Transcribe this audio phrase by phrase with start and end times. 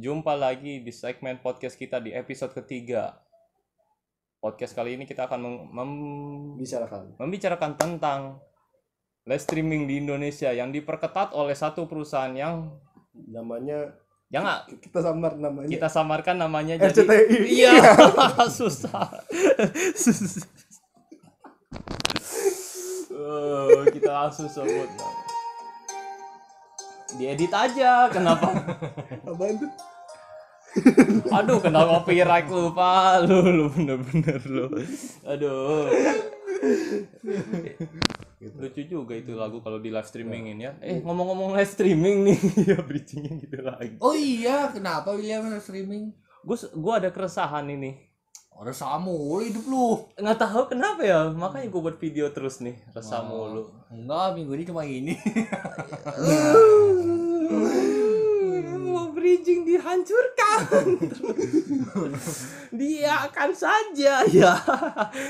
[0.00, 3.20] Jumpa lagi di segmen podcast kita di episode ketiga.
[4.40, 8.20] Podcast kali ini kita akan mem- mem- bicarakan membicarakan tentang
[9.28, 12.72] live streaming di Indonesia yang diperketat oleh satu perusahaan yang
[13.28, 13.92] namanya
[14.32, 17.72] yang nggak kita samar namanya kita samarkan namanya jadi RCTI iya
[18.48, 19.04] susah.
[23.12, 25.20] Oh, kita langsung sebut nama.
[27.10, 28.48] diedit aja kenapa
[29.26, 29.70] apaan tuh
[31.34, 33.26] aduh kena copyright lu pak.
[33.26, 34.66] Lu lu bener-bener lu.
[35.26, 35.90] Aduh.
[38.40, 40.72] Lucu juga itu lagu kalau di live streamingin ya.
[40.80, 42.38] Eh ngomong-ngomong live streaming nih.
[42.70, 43.98] Ya bridgingnya gitu lagi.
[43.98, 46.14] Oh iya, kenapa William harus streaming?
[46.40, 48.08] gue gue ada keresahan ini.
[48.56, 50.04] Orang sama mulu hidup lu.
[50.20, 53.72] nggak tahu kenapa ya makanya gue buat video terus nih resah mulu.
[53.88, 55.16] Enggak, minggu ini cuma ini.
[59.40, 60.60] bridging dihancurkan
[62.76, 64.52] dia akan saja ya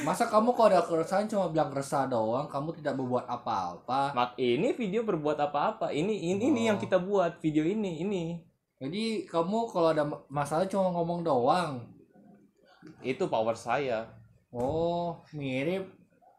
[0.02, 4.10] Masa kamu kalau ada keresahan cuma bilang resah doang, kamu tidak berbuat apa-apa.
[4.10, 6.82] mak ini video berbuat apa-apa ini ini ini yang Oh.
[6.82, 8.24] kita buat video ini ini
[8.80, 11.86] Jadi kamu kalau ada masalah cuma ngomong doang.
[13.00, 14.10] itu power saya
[14.50, 15.86] Oh, mirip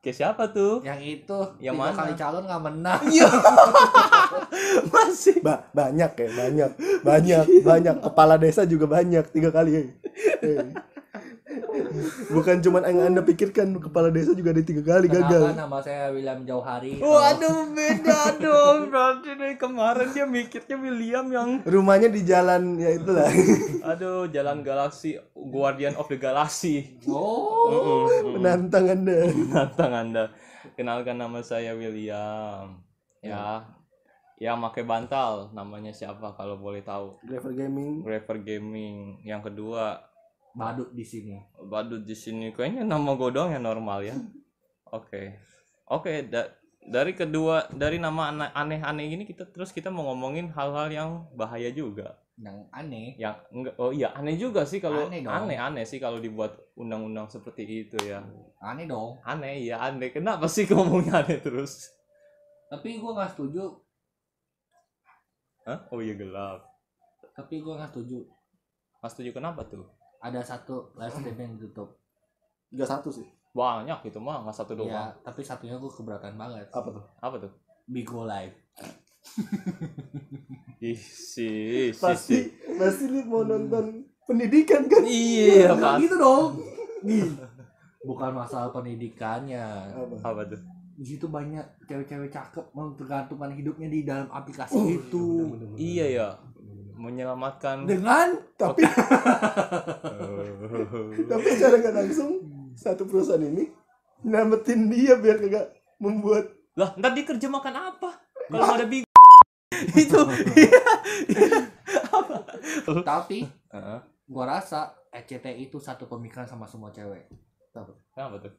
[0.02, 1.40] ke siapa tuh yang itu.
[1.62, 1.94] Yang mana?
[1.94, 3.02] kali calon nggak menang.
[4.94, 6.72] masih ba banyak ya banyak
[7.06, 9.86] banyak banyak kepala desa juga banyak tiga kali eh.
[12.30, 15.44] Bukan cuman yang anda pikirkan kepala desa juga ada tiga kali Kenapa gagal.
[15.56, 16.98] nama saya William Jauhari?
[17.00, 18.78] Waduh beda dong.
[18.90, 23.30] Berarti dari kemarin dia mikirnya William yang rumahnya di jalan ya itulah.
[23.92, 26.98] Aduh jalan galaksi Guardian of the Galaxy.
[27.06, 29.28] Oh, menantang anda.
[29.52, 30.24] Nantang anda.
[30.78, 32.80] Kenalkan nama saya William.
[33.22, 33.66] Ya.
[34.42, 37.22] Yang pakai bantal namanya siapa kalau boleh tahu?
[37.22, 38.02] Driver gaming.
[38.02, 39.22] Graver Gaming.
[39.22, 40.02] Yang kedua
[40.54, 41.40] badut di sini.
[41.64, 44.16] badut di sini kayaknya nama gue doang yang normal ya
[44.98, 45.22] oke
[45.88, 51.10] oke da- dari kedua dari nama aneh-aneh ini kita terus kita mau ngomongin hal-hal yang
[51.32, 53.08] bahaya juga Yang aneh.
[53.16, 55.30] yang enggak oh iya aneh juga sih kalau Aneh dong.
[55.32, 58.26] aneh aneh sih kalau dibuat undang-undang seperti itu ya
[58.60, 59.22] Aneh dong.
[59.22, 61.94] aneh ya aneh kenapa sih ngomongnya aneh terus
[62.66, 63.64] Tapi gua nggak setuju.
[65.62, 65.86] Hah?
[65.88, 66.66] oh iya gelap
[67.32, 68.26] Tapi gua nggak setuju.
[68.98, 69.86] mas setuju kenapa tuh
[70.22, 71.92] Ada satu live streaming di YouTube.
[72.72, 76.72] Gak satu sih banyak gitu mah nggak satu doang Iya, tapi satunya gue keberatan banget.
[76.72, 77.52] apa tuh apa tuh
[77.84, 78.56] Bigo Live.
[80.82, 81.48] ih si
[81.92, 86.64] si pasti pasti lu mau nonton pendidikan kan iya pak gitu dong.
[87.04, 87.28] Nih.
[88.02, 89.62] Bukan masalah pendidikannya.
[89.92, 90.62] apa apa tuh
[90.92, 95.26] Di situ banyak cewek-cewek cakep menggantungkan hidupnya di dalam aplikasi Oh, itu.
[95.76, 96.28] iya ya
[97.02, 98.86] menyelamatkan Dengan tapi
[101.32, 102.32] tapi secara nggak langsung
[102.78, 103.74] satu perusahaan ini
[104.22, 105.68] nyelamatin dia biar kagak
[105.98, 108.10] membuat lah ntar dia kerja makan apa
[108.48, 109.04] kalau ada big
[110.02, 110.18] itu
[113.10, 114.00] tapi Heeh.
[114.30, 117.28] gua rasa ECT itu satu pemikiran sama semua cewek.
[118.16, 118.56] kenapa tuh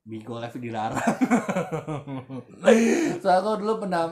[0.00, 0.96] Bigo Live dilarang.
[3.20, 4.08] Soalnya gua dulu pernah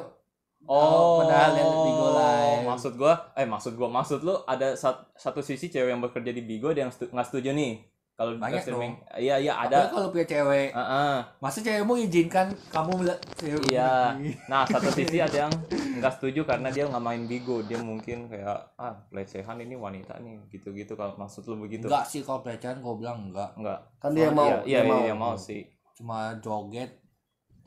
[0.68, 2.62] oh pernah lihat Bigo Live.
[2.62, 6.42] maksud gua eh maksud gua maksud lu ada sat- satu sisi cewek yang bekerja di
[6.42, 7.80] Bigo dia yang stu- nggak setuju nih
[8.12, 10.68] kalau di Banyak streaming iya iya Apalagi ada kalau punya cewek.
[10.74, 11.14] Heeh.
[11.38, 14.18] Masa cewekmu izinkan kamu melihat cewek Iya.
[14.50, 17.62] Nah, satu sisi ada yang nggak setuju karena dia nggak main bigo.
[17.62, 21.86] Dia mungkin kayak ah pelecehan ini wanita nih, gitu-gitu kalau maksud lu begitu.
[21.86, 23.54] Enggak sih kalau pelecehan gue bilang enggak.
[23.54, 23.86] Enggak.
[24.02, 25.62] kan dia yang mau Iya, iya, dia iya, iya, mau sih.
[25.94, 26.90] Cuma joget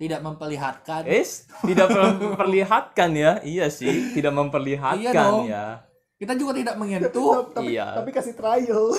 [0.01, 1.05] tidak memperlihatkan.
[1.05, 3.37] Es tidak memperlihatkan ya.
[3.39, 5.45] Iya sih, tidak memperlihatkan Iya dong.
[5.45, 5.65] ya.
[6.17, 7.49] Kita juga tidak menyentuh.
[7.49, 7.97] tapi, Iya.
[7.97, 8.93] tapi kasih trial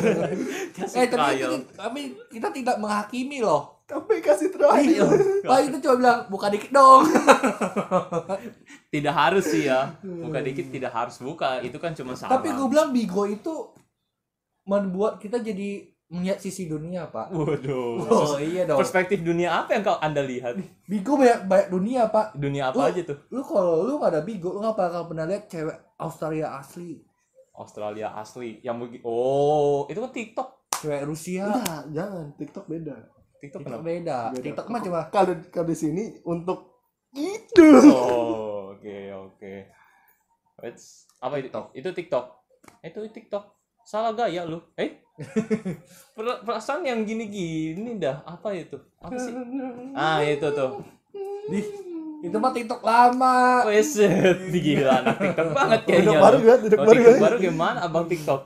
[0.78, 1.50] Kasih eh tapi trial.
[1.54, 3.78] kita, kami kita tidak menghakimi loh.
[3.84, 5.08] tapi kasih trial
[5.42, 7.08] Wah itu cuma bilang buka dikit dong.
[8.94, 9.96] Tidak harus sih ya.
[10.00, 11.60] Buka dikit tidak harus buka.
[11.60, 12.36] Itu kan cuma saran.
[12.36, 13.72] Tapi gue bilang Bigo itu
[14.64, 17.28] membuat kita jadi melihat sisi dunia pak.
[17.32, 18.00] Waduh.
[18.08, 18.80] Oh iya dong.
[18.80, 20.56] Perspektif dunia apa yang kau Anda lihat?
[20.88, 22.32] Bigo banyak banyak dunia pak.
[22.32, 23.18] Dunia apa Lu- aja tuh?
[23.28, 27.04] Lu kalau lu gak ada Bigo lu gak bakal pernah lihat cewek Australia asli,
[27.52, 29.04] Australia asli yang begitu.
[29.04, 30.48] Oh, itu kan TikTok.
[30.78, 31.42] cewek Rusia.
[31.50, 32.96] enggak jangan TikTok beda
[33.42, 34.18] TikTok TikTok beda.
[34.30, 34.44] Beda.
[34.46, 36.78] TikTok mah cuma kalau kalau di sini untuk
[37.10, 39.54] itu Oh, oke oke.
[40.58, 40.76] Wait,
[41.18, 41.50] apa itu?
[41.74, 42.24] Itu TikTok.
[42.82, 43.44] Itu TikTok.
[43.82, 44.62] Salah gaya lu.
[44.74, 45.02] Eh?
[46.14, 48.22] Per- Perasaan yang gini-gini dah.
[48.22, 48.78] Apa itu?
[48.98, 49.34] Apa sih?
[49.94, 50.82] Ah, itu tuh.
[51.46, 51.60] di
[52.20, 53.62] Itu mah TikTok lama.
[53.64, 56.02] Weset, gila anak TikTok banget kayaknya.
[56.04, 57.22] Duduk baru duduk Oh, baru TikTok gue.
[57.22, 58.42] baru gimana abang TikTok?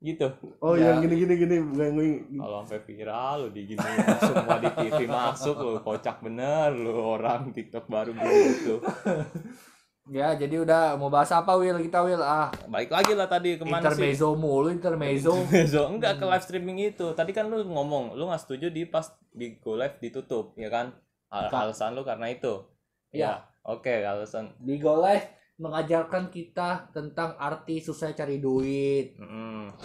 [0.00, 0.26] Gitu.
[0.58, 0.92] Oh Ya.
[0.92, 2.08] yang gini gini gini gue.
[2.34, 3.84] Kalau sampai viral lu di gini
[4.18, 8.80] semua di TV masuk lu kocak bener lu orang TikTok baru gitu.
[10.10, 12.18] Ya, jadi udah mau bahas apa Will kita Will?
[12.18, 14.02] Ah, Baik lagi lah tadi ke mana sih?
[14.02, 15.38] intermezzo mulu, intermezzo.
[15.38, 17.14] Intermezzo enggak ke live streaming itu.
[17.14, 20.90] Tadi kan lu ngomong, lu nggak setuju di pas di Go Live ditutup, ya kan?
[21.30, 22.66] Al- alasan lu karena itu.
[23.14, 23.22] Iya.
[23.22, 23.32] Ya.
[23.62, 24.50] Oke, alasan.
[24.58, 25.30] Di Go Live
[25.62, 29.76] mengajarkan kita tentang arti susah cari duit, Mm,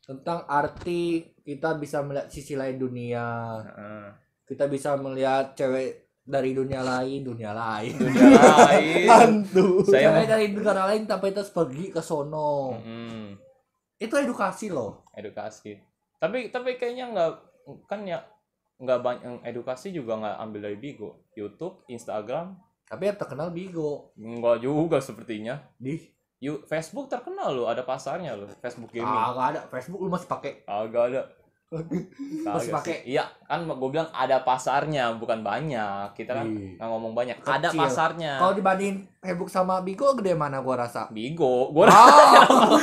[0.00, 3.60] tentang arti kita bisa melihat sisi lain dunia.
[3.60, 4.06] heeh.
[4.48, 7.96] Kita bisa melihat cewek dari dunia lain, dunia lain.
[7.96, 9.08] Dunia lain.
[9.16, 9.80] Hantu.
[9.88, 12.76] Saya mau dari negara lain tapi terus pergi ke sono.
[12.84, 13.40] Mm,
[13.96, 15.08] Itu edukasi loh.
[15.16, 15.80] edukasi.
[16.20, 17.32] Tapi tapi kayaknya nggak
[17.88, 18.20] kan ya
[18.78, 22.54] nggak banyak edukasi juga nggak ambil dari Bigo, YouTube, Instagram,
[22.84, 24.12] Tapi yang terkenal Bigo.
[24.14, 25.58] nggak juga sepertinya.
[25.74, 25.96] Di
[26.38, 29.10] You, Facebook terkenal lo, ada pasarnya lo, Facebook gaming.
[29.10, 30.62] ah, nggak ada Facebook lu masih pakai.
[30.70, 31.22] Agak ada.
[31.68, 32.96] Masih Kagak pakai.
[33.04, 36.16] Iya, kan gue bilang ada pasarnya, bukan banyak.
[36.16, 36.80] Kita kan Iya.
[36.80, 37.36] nggak ngomong banyak.
[37.44, 37.78] Ada Kecil.
[37.78, 38.32] pasarnya.
[38.40, 41.10] Kalau dibanding Facebook sama Bigo gede mana gua rasa?
[41.10, 42.78] Bigo, gue Oh,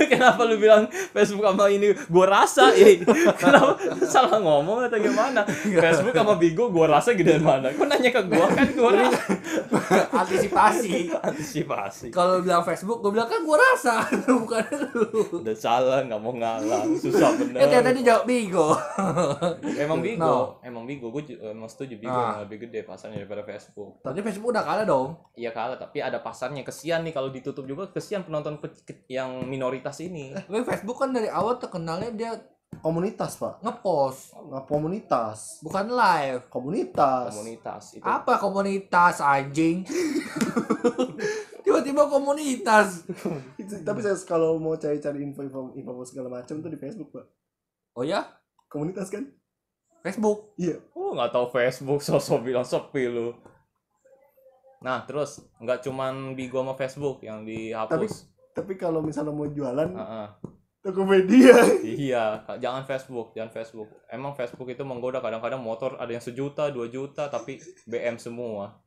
[0.10, 1.92] kenapa lu bilang Facebook sama ini?
[1.92, 3.04] Gue rasa eh
[3.40, 3.76] kenapa
[4.08, 5.44] salah ngomong atau gimana?
[5.44, 7.68] Facebook sama Bigo gue rasa gedean mana?
[7.76, 8.66] Kok nanya ke gue kan?
[8.72, 9.20] Gue rasa.
[10.24, 11.12] antisipasi.
[11.12, 12.06] antisipasi.
[12.08, 14.00] Kalau bilang Facebook, gua bilang kan gua rasa,
[14.40, 14.64] bukan
[14.96, 15.44] lu.
[15.44, 16.88] udah salah nggak mau ngalah.
[16.96, 18.68] Susah Eh ternyata bener dia jawab Bigo.
[19.76, 20.24] emang Bigo.
[20.24, 20.36] No.
[20.64, 21.12] emang Bigo.
[21.12, 22.40] Gue emang setuju Bigo Ah.
[22.42, 24.00] lebih gede pasarnya daripada Facebook.
[24.00, 25.20] Tapi Facebook udah kalah dong.
[25.34, 28.58] iya kalah tapi ada pasarnya kesian nih kalau ditutup juga kesian penonton
[29.06, 32.32] yang minoritas ini Tapi Facebook kan dari awal terkenalnya dia
[32.70, 33.58] Komunitas pak.
[33.60, 35.58] ngepost, Nggak komunitas.
[35.60, 36.46] bukan live.
[36.48, 37.34] Komunitas.
[37.34, 39.82] komunitas itu Apa komunitas anjing?
[41.60, 43.04] Tiba-tiba komunitas.
[43.56, 47.26] Itu- Tapi saya kalau mau cari-cari info-info info segala macam tuh di Facebook pak.
[47.92, 48.22] Oh ya?
[48.66, 49.26] Komunitas kan?
[50.00, 50.54] Facebook.
[50.56, 50.80] Iya.
[50.94, 53.34] Oh nggak tahu Facebook sosok bilang sepi lu.
[54.80, 58.28] Nah terus nggak cuman Bigo sama Facebook yang dihapus.
[58.56, 60.28] Tapi kalau misalnya mau jualan Heeh.
[60.80, 61.60] Tokopedia.
[61.84, 63.92] Iya, jangan Facebook, jangan Facebook.
[64.08, 68.80] Emang Facebook itu menggoda kadang-kadang motor ada yang sejuta, dua juta, tapi BM semua.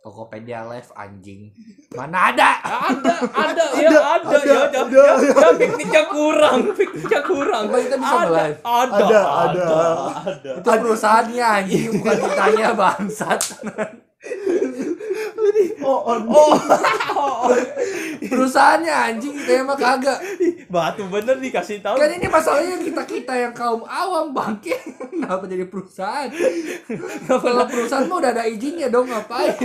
[0.00, 1.50] Tokopedia live anjing.
[1.92, 2.50] Mana ada?
[2.62, 4.80] Ada, ada, ya ada, ada, ya, ya, ada.
[4.88, 7.62] ya, ya, pikniknya kurang, pikniknya kurang.
[7.68, 9.66] Kita bisa ada, ada, Ada, ada, ada.
[10.24, 10.50] ada.
[10.56, 13.40] Itu perusahaannya anjing, bukan kitanya bangsat.
[16.10, 16.54] Oh,
[17.14, 17.50] on.
[17.50, 17.54] Oh,
[18.20, 20.18] Perusahaannya anjing, kita mah kagak.
[20.70, 21.98] Batu bener dikasih tahu.
[21.98, 24.78] Kan ini masalahnya kita kita yang kaum awam bangke
[25.10, 26.30] kenapa jadi perusahaan?
[27.26, 29.58] Kalau perusahaan mah udah ada izinnya dong ngapain?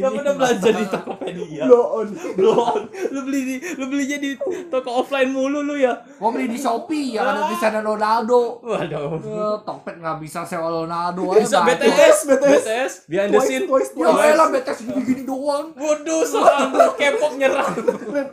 [0.00, 1.64] Gak pernah belanja di Tokopedia.
[1.64, 2.08] Blow on.
[2.36, 2.80] Belum.
[3.08, 4.30] Lu beli di lu belinya di
[4.68, 5.96] toko offline mulu lu ya.
[6.20, 8.60] Gua beli di Shopee yang ada tulisan Ronaldo.
[8.60, 9.16] Waduh.
[9.16, 11.40] Eh, Tokped nggak bisa sewa Ronaldo aja.
[11.40, 11.58] Bisa.
[11.64, 12.62] BTS, BTS.
[12.64, 13.64] BTS, behind the scene.
[13.96, 15.72] Ya elah BTS gini-gini doang.
[15.72, 17.72] Waduh, serang K-pop nyerang.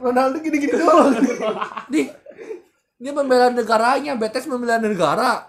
[0.03, 1.15] Ronaldo gini-gini doang.
[1.87, 2.01] Di
[2.97, 5.45] dia membela negaranya, BTS membela negara.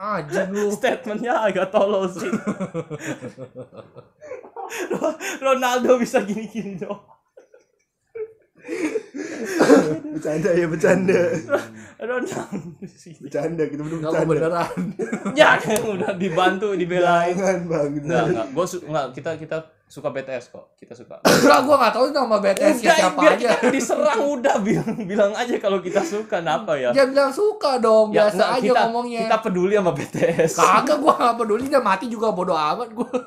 [0.00, 0.72] Anjing lu.
[0.72, 2.30] Statementnya agak tolol sih.
[5.44, 7.04] Ronaldo bisa gini-gini dong.
[10.14, 11.20] Bercanda ya, bercanda.
[12.00, 13.12] Ronaldo sih.
[13.20, 14.24] Bercanda kita belum bercanda.
[14.24, 14.80] beneran.
[15.36, 15.60] Ya,
[15.98, 17.36] udah dibantu, dibelain.
[17.36, 17.88] Jangan bang.
[18.00, 18.46] Enggak, enggak.
[18.56, 19.58] Gua enggak, kita kita
[19.90, 20.78] suka BTS kok.
[20.78, 21.18] Kita suka.
[21.26, 23.48] Enggak, gua enggak tahu nama BTS Udah, siapa biar aja.
[23.58, 26.94] kita diserang udah bilang bilang aja kalau kita suka kenapa ya?
[26.94, 29.20] Dia bilang suka dong, Ya, biasa enggak, aja kita, ngomongnya.
[29.26, 30.52] Kita peduli sama BTS.
[30.54, 33.10] Kagak gua enggak peduli dia mati juga bodo amat gua.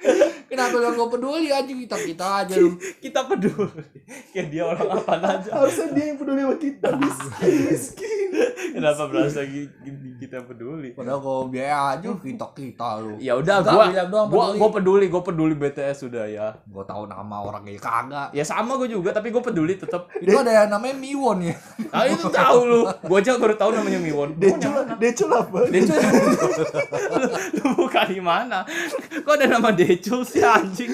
[0.50, 2.74] Kenapa lu gak peduli aja kita kita aja lu.
[2.98, 3.86] kita peduli.
[4.34, 5.48] Kayak dia orang apa aja.
[5.54, 6.88] Harusnya dia yang peduli sama kita.
[6.98, 8.28] Miskin, miskin.
[8.74, 9.46] Kenapa berasa
[10.18, 10.90] kita peduli?
[10.90, 13.14] Padahal gua biaya aja kita kita lu.
[13.22, 14.58] Ya udah gua gua peduli.
[14.58, 16.58] gua peduli, gua peduli BTS sudah ya.
[16.66, 18.34] Gua tahu nama orangnya kagak.
[18.34, 20.10] Ya sama gua juga tapi gua peduli tetap.
[20.24, 21.54] Itu ada yang namanya Miwon ya.
[21.94, 22.80] Ah itu tahu lu.
[23.06, 24.34] Gua aja baru tahu namanya Miwon.
[24.34, 25.58] Decul, Decul apa?
[25.70, 25.94] Decul.
[25.94, 28.66] lu, lu buka di mana?
[29.22, 30.92] Kok ada nama Decul sih anjing?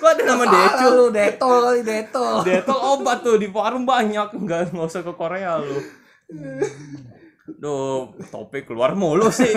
[0.00, 0.90] Kok ada nama Decul?
[0.96, 2.34] lu detol kali detol.
[2.42, 4.32] Detol obat tuh di warung banyak.
[4.34, 5.78] Enggak enggak usah ke Korea lu.
[7.56, 9.50] Duh, topik keluar mulu sih.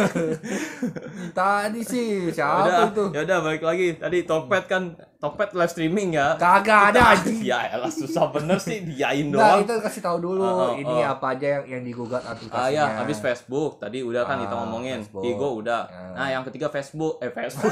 [1.37, 3.11] Tadi sih siapa itu?
[3.11, 3.87] ya udah balik lagi.
[3.95, 4.83] Tadi Tokped kan
[5.17, 6.35] Tokped live streaming ya.
[6.35, 7.39] Kagak ada anjing.
[7.41, 9.63] Ya elah susah bener sih diain Nah, doang.
[9.63, 11.13] itu kasih tahu dulu Oh, oh, ini oh.
[11.13, 12.59] apa aja yang yang digugat aplikasinya.
[12.59, 14.99] Ah ya, habis Facebook tadi udah kan kita Ah, ngomongin.
[15.01, 15.23] Facebook.
[15.63, 15.81] Udah.
[15.85, 16.03] Ya.
[16.13, 17.71] Nah, yang ketiga Facebook, eh Facebook.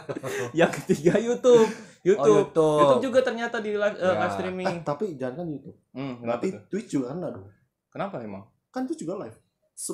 [0.58, 1.68] yang ketiga YouTube.
[2.02, 2.18] YouTube.
[2.18, 2.80] Oh, YouTube.
[2.82, 4.18] YouTube juga ternyata di live, eh, Ya.
[4.18, 4.74] live streaming.
[4.74, 5.76] Eh, tapi jangan kan YouTube.
[5.92, 6.50] Hmm, tuh?
[6.68, 7.44] Twitch juga kan aduh.
[7.88, 8.44] Kenapa emang?
[8.68, 9.36] Kan Twitch juga live.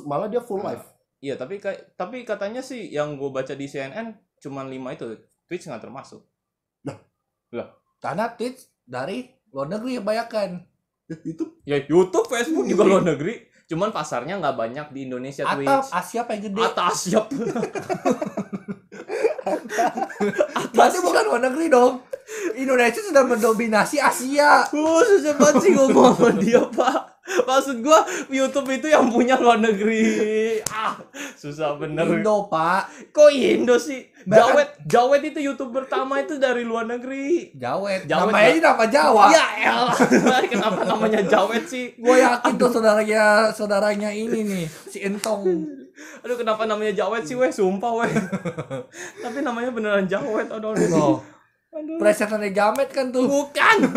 [0.05, 0.75] Malah dia full Nah.
[0.75, 0.85] live.
[1.19, 5.07] Iya, tapi kayak tapi katanya sih yang gue baca di CNN cuman 5 itu.
[5.45, 6.23] Twitch nggak termasuk.
[7.99, 10.51] Karena Twitch dari luar negeri kebanyakan.
[11.11, 13.49] Ya, YouTube Ya YouTube, Facebook juga luar negeri.
[13.67, 15.89] Cuman pasarnya nggak banyak di Indonesia Atau Twitch.
[15.91, 16.63] Asia paling gede.
[16.63, 17.27] Atas siap.
[20.73, 22.07] Berarti bukan luar negeri dong.
[22.55, 24.63] Indonesia sudah mendominasi Asia.
[24.71, 27.18] Oh, susah banget sih ngomong sama dia, Pak.
[27.29, 30.59] Maksud gua YouTube itu yang punya luar negeri.
[30.67, 30.97] Ah,
[31.35, 32.05] susah bener.
[32.05, 33.11] Indo, Pak.
[33.11, 34.01] Kok Indo sih?
[34.21, 37.53] Bahkan- Jawet, Jawet itu YouTube pertama itu dari luar negeri.
[37.53, 38.05] Jawet.
[38.05, 39.25] Jawet, Namanya ini nama Jawa.
[39.29, 39.97] Ya elah,
[40.53, 41.93] kenapa namanya Jawet sih?
[41.95, 45.45] Gue yakin tuh saudaranya saudaranya ini nih si Entong.
[46.19, 47.49] Aduh, kenapa namanya Jawet sih, weh?
[47.49, 48.13] Sumpah, weh.
[49.25, 50.71] Tapi namanya beneran Jawet, aduh.
[50.71, 50.87] aduh.
[50.89, 51.17] Loh,
[51.71, 51.99] Aduh.
[51.99, 53.25] presetannya Jamet kan tuh.
[53.25, 53.77] Bukan.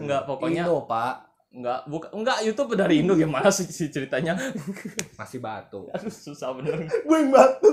[0.00, 1.14] Enggak, pokoknya Indo, Pak.
[1.50, 4.38] enggak, bukan enggak YouTube dari Indo gimana sih ceritanya?
[5.14, 5.86] Masih batu.
[5.94, 6.86] Aduh, susah bener.
[6.86, 7.68] gue yang batu.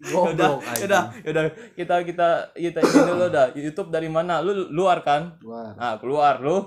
[0.00, 0.80] Yaudah, Goblok aja.
[0.80, 1.42] yaudah, yaudah.
[1.76, 3.46] Kita kita kita ini dulu dah.
[3.52, 4.40] YouTube dari mana?
[4.40, 5.36] Lu luar kan?
[5.44, 5.76] Wah.
[5.76, 6.64] Nah, keluar lu.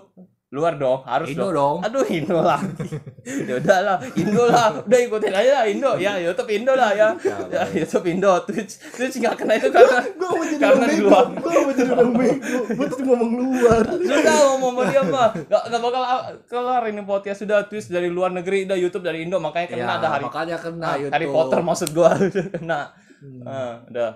[0.54, 1.82] Luar dong, harus Indo dong.
[1.82, 1.90] dong.
[1.90, 2.86] Aduh, Indo lagi.
[3.50, 4.70] ya udah lah, Indo lah.
[4.80, 5.92] Udah ikutin aja lah Indo.
[5.98, 7.10] Ya, YouTube Indo lah ya.
[7.50, 8.30] Ya, YouTube Indo.
[8.46, 11.26] Twitch Twitch enggak kena itu karena Gue mau jadi Karena di luar.
[11.34, 12.60] Gue mau jadi orang bego.
[12.70, 13.82] Gue tuh ngomong luar.
[13.98, 15.30] sudah ngomong sama dia mah.
[15.34, 16.04] Enggak enggak bakal
[16.46, 19.98] kelar ini podcast sudah Twitch dari luar negeri, udah YouTube dari Indo makanya kena Ya,
[19.98, 21.14] ada hari makanya kena Ah, YouTube.
[21.18, 22.82] Harry Potter maksud gua udah kena.
[23.18, 23.42] Hmm.
[23.42, 24.12] Ah, udah.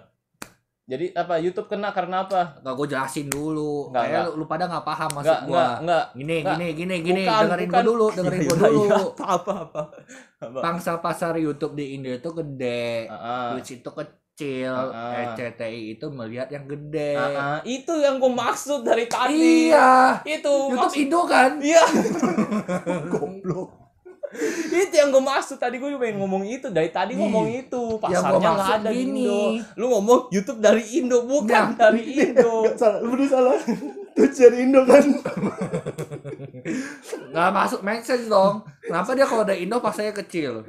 [0.88, 2.64] Jadi apa YouTube kena karena apa?
[2.64, 3.92] Nggak gue jelasin dulu.
[3.92, 5.56] Nggak, Kayak lu, lu pada nggak paham maksud Enggak, gua.
[5.60, 6.06] enggak, enggak.
[6.16, 6.56] Gini, Nggak.
[6.56, 7.22] gini, gini, gini.
[7.22, 7.76] Bukan, dengerin bukan.
[7.76, 8.80] gua dulu, dengerin Iya, gua dulu.
[8.80, 8.96] iya.
[8.98, 9.82] Apa apa apa.
[10.40, 10.60] Apa?
[10.64, 13.12] Pangsa pasar YouTube di Indo itu gede.
[13.52, 14.74] Twitch itu kecil.
[14.96, 17.20] RCTI itu melihat yang gede.
[17.20, 17.60] ah.
[17.68, 19.68] itu yang gua maksud dari tadi.
[19.68, 20.24] Iya.
[20.24, 21.52] Itu YouTube maksud Indo kan?
[21.60, 21.84] Iya,
[23.12, 23.87] Goblok.
[24.68, 28.50] Itu yang gue maksud tadi gue pengen ngomong itu dari tadi Ih, ngomong itu pasarnya
[28.52, 29.08] nggak ada di.
[29.08, 29.40] Indo.
[29.80, 31.80] Lu ngomong YouTube dari Indo bukan Nah.
[31.80, 32.68] dari Indo.
[32.76, 33.00] Salah.
[33.00, 33.56] Lu bener salah.
[34.12, 35.04] Twitch dari Indo kan.
[37.32, 38.68] Nggak masuk make sense dong.
[38.84, 40.64] Kenapa dia kalau dari Indo pasarnya kecil?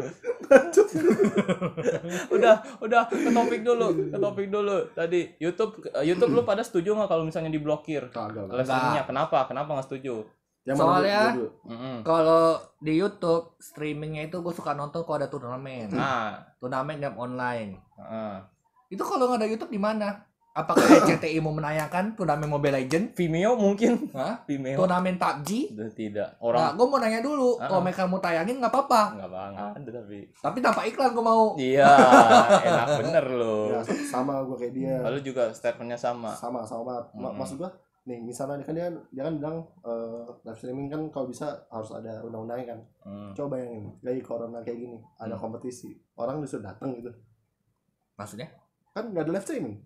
[2.33, 6.97] udah udah ke topik dulu ke topik dulu tadi YouTube eh, YouTube lu pada setuju
[6.97, 10.25] nggak kalau misalnya diblokir streamingnya kenapa kenapa nggak setuju
[10.69, 11.33] Yang Soalnya-.
[12.03, 12.45] Kalau
[12.79, 15.89] di YouTube streamingnya itu gue suka nonton kalau ada turnamen.
[15.89, 17.71] nah Turnamen game online.
[17.97, 18.35] heeh.
[18.89, 20.29] Itu kalau nggak ada YouTube di mana?
[20.51, 23.15] Apakah RCTI mau menayangkan turnamen Mobile Legend?
[23.15, 24.43] Vimeo mungkin Hah?
[24.43, 25.71] Vimeo Turnamen PUBG?
[25.71, 27.65] Tidak Nah, orang gue mau nanya dulu, Ah.
[27.65, 29.03] kalau mereka mau tayangin nggak apa-apa.
[29.15, 31.55] nggak banget tapi Tapi tanpa iklan gue mau.
[31.55, 31.87] iya
[32.67, 34.97] enak bener lo Ya, sama gue kayak dia.
[35.01, 37.05] lalu juga statementnya sama sama sama banget.
[37.15, 37.35] Mm-mm.
[37.35, 37.71] maksud gua
[38.09, 42.19] nih misalnya kan dia dia kan bilang eh, live streaming kan kalau bisa harus ada
[42.21, 43.31] undang-undangnya kan Hmm.
[43.33, 45.43] coba bayangin lagi corona kayak gini ada Hmm.
[45.43, 47.13] kompetisi orang disuruh datang gitu
[48.15, 48.49] Maksudnya?
[48.91, 49.77] kan nggak ada live streaming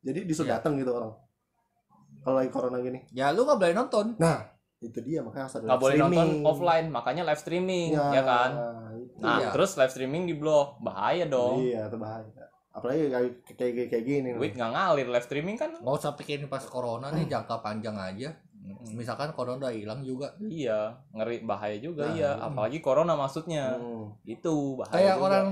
[0.00, 0.56] jadi disuruh Iya.
[0.58, 1.12] datang gitu orang
[2.18, 4.06] kalau lagi corona gini Ya lu nggak boleh nonton.
[4.16, 4.42] nah
[4.78, 6.46] itu dia makanya harus ada nggak live boleh nonton streaming.
[6.46, 8.50] offline makanya live streaming ya, kan
[8.94, 9.18] itu.
[9.18, 9.48] nah Iya.
[9.52, 12.30] terus live streaming di blok bahaya dong iya itu bahaya
[12.78, 16.46] apalagi kayak kayak kayak, kayak gini duit nggak ngalir live streaming kan Nggak usah pikirin
[16.46, 18.30] pas corona nih jangka panjang aja.
[18.94, 20.32] Misalkan corona udah hilang juga.
[20.38, 22.30] Iya, ngeri bahaya juga Nah, iya.
[22.36, 23.74] Apalagi corona maksudnya.
[23.80, 24.92] Hmm, Itu bahaya.
[24.92, 25.24] Kayak juga.
[25.26, 25.46] orang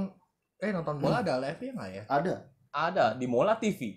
[0.57, 2.03] eh nonton bola ada live nya nggak ya?
[2.09, 2.35] ada
[2.73, 3.97] ada di Mola TV.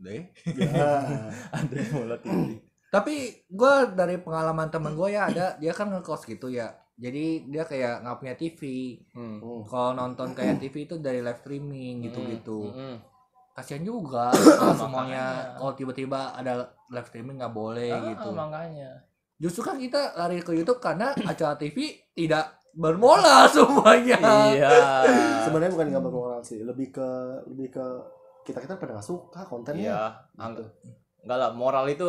[0.00, 0.22] Deh.
[0.56, 1.02] ya.
[1.60, 2.56] Ada di Mola TV.
[2.90, 3.14] Tapi
[3.46, 6.72] gue dari pengalaman temen gue ya ada dia kan ngekos gitu ya.
[7.00, 8.60] Jadi dia kayak nggak punya TV.
[9.10, 9.40] Hmm.
[9.40, 9.60] Hmm.
[9.64, 12.68] Kalau nonton kayak TV itu dari live streaming gitu-gitu.
[12.68, 12.96] Hmm.
[13.50, 14.28] Kasian juga
[14.60, 15.24] kalau semuanya
[15.56, 16.52] kalau tiba-tiba ada
[16.86, 18.28] live streaming nggak boleh Ah, gitu.
[18.30, 18.90] makanya.
[19.36, 21.76] Justru kan kita lari ke YouTube karena acara TV
[22.12, 24.20] tidak bermola semuanya.
[24.50, 24.70] iya.
[25.42, 27.08] sebenarnya bukan nggak bermoral sih lebih ke
[27.48, 27.86] lebih ke
[28.42, 30.00] kita kita pada nggak suka kontennya Iya,
[30.36, 30.68] anggap
[31.20, 32.06] enggak lah moral itu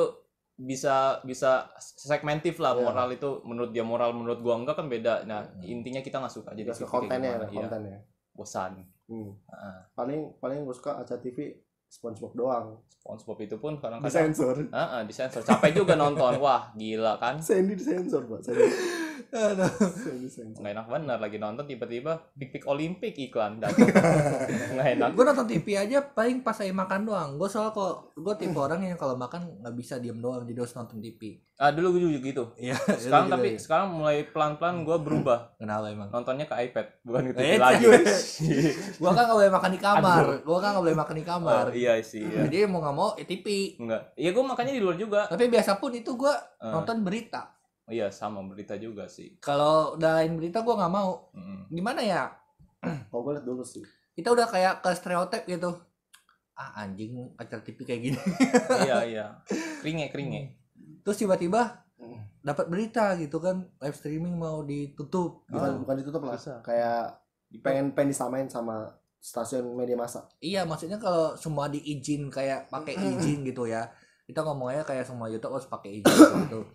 [0.61, 2.85] bisa bisa segmentif lah Iya.
[2.85, 6.53] moral itu menurut dia moral menurut gua enggak kan beda nah intinya kita nggak suka
[6.53, 7.65] jadi ke kayak kontennya iya.
[7.65, 7.97] kontennya
[8.31, 9.35] bosan Hmm.
[9.51, 9.83] Ah.
[9.91, 11.51] paling paling gue suka acara TV
[11.91, 15.41] SpongeBob doang SpongeBob itu pun kadang-kadang disensor Heeh, disensor.
[15.43, 16.39] Capek juga nonton.
[16.39, 17.35] Wah, gila kan?
[17.43, 18.61] Sandy disensor pak Sandy,
[19.31, 23.87] Nggak enak bener lagi nonton tiba-tiba pik-pik Olimpik iklan datang.
[24.73, 25.09] Nggak enak.
[25.11, 28.81] gue nonton TV aja paling pas saya makan doang gue soal kok gue tipe orang
[28.83, 32.19] yang kalau makan nggak bisa diem doang jadi harus nonton TV Ah, dulu gue juga
[32.23, 32.43] gitu.
[32.57, 35.53] iya Sekarang tapi sekarang mulai pelan-pelan gue berubah.
[35.55, 37.85] kenapa emang Nontonnya ke iPad, bukan ke TV Eh, lagi.
[38.97, 41.69] gue kan nggak boleh makan di kamar gue kan nggak boleh makan di kamar Oh,
[41.71, 42.23] iya sih.
[42.23, 42.49] Iya.
[42.49, 44.01] jadi mau nggak mau ya TV Enggak.
[44.15, 45.21] Iya, gue makanya di luar juga.
[45.27, 47.53] tapi biasa pun itu gue Eh, nonton berita
[47.91, 49.35] iya, sama berita juga sih.
[49.37, 51.69] kalau udah lain berita gue nggak mau Mm.
[51.69, 52.23] gimana ya
[53.07, 55.71] kalau gue liat dulu sih kita udah kayak ke stereotip gitu
[56.53, 58.19] ah anjing acara TV kayak gini
[58.83, 59.25] iya, iya.
[59.79, 60.41] Keringe, keringe.
[61.01, 61.81] terus tiba-tiba
[62.41, 66.57] dapat berita gitu kan live streaming mau ditutup bukan bukan ditutup lah Bisa.
[66.61, 67.21] kayak
[67.59, 73.45] pengen pengen disamain sama stasiun media massa Iya, maksudnya kalau semua diizin kayak pakai izin
[73.45, 73.85] gitu ya.
[74.23, 76.09] Kita ngomongnya kayak semua YouTube harus pakai izin
[76.41, 76.65] gitu.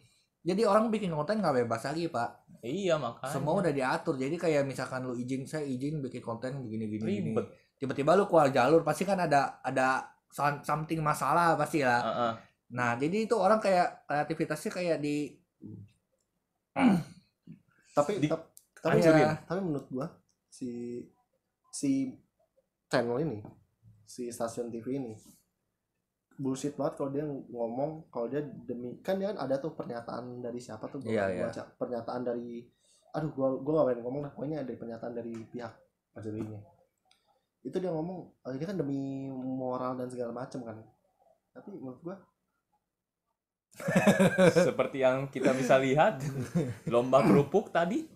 [0.46, 2.62] Jadi orang bikin konten nggak bebas lagi, Pak.
[2.62, 3.34] Iya, makanya.
[3.34, 4.14] Semua udah diatur.
[4.14, 7.34] Jadi kayak misalkan lu izin, saya izin bikin konten begini gini gini.
[7.34, 7.46] ribet.
[7.74, 11.98] Tiba-tiba lu keluar jalur pasti kan ada ada some- something masalah pasti lah.
[12.00, 12.32] Heeh.
[12.72, 15.34] Nah, jadi itu orang kayak kreativitasnya kayak di
[17.96, 19.34] tapi Di- tap- tapi Hancurin.
[19.48, 20.06] tapi menurut gua
[20.46, 21.00] si
[21.72, 22.14] si
[22.86, 23.40] channel ini
[24.04, 25.12] si stasiun TV ini
[26.36, 30.60] bullshit banget kalau dia ngomong kalau dia demi kan dia kan ada tuh pernyataan dari
[30.60, 31.44] siapa tuh gua Iya, gua iya.
[31.48, 32.62] baca pernyataan dari
[33.16, 35.72] aduh gua gua gak berani ngomong lah pokoknya ada pernyataan dari pihak
[36.12, 36.60] maksudnya
[37.66, 40.78] itu dia ngomong "Oh, ini kan demi moral dan segala macam kan.
[41.50, 42.16] Tapi menurut gua
[44.70, 46.22] Seperti yang kita bisa lihat,
[46.92, 48.08] lomba kerupuk tadi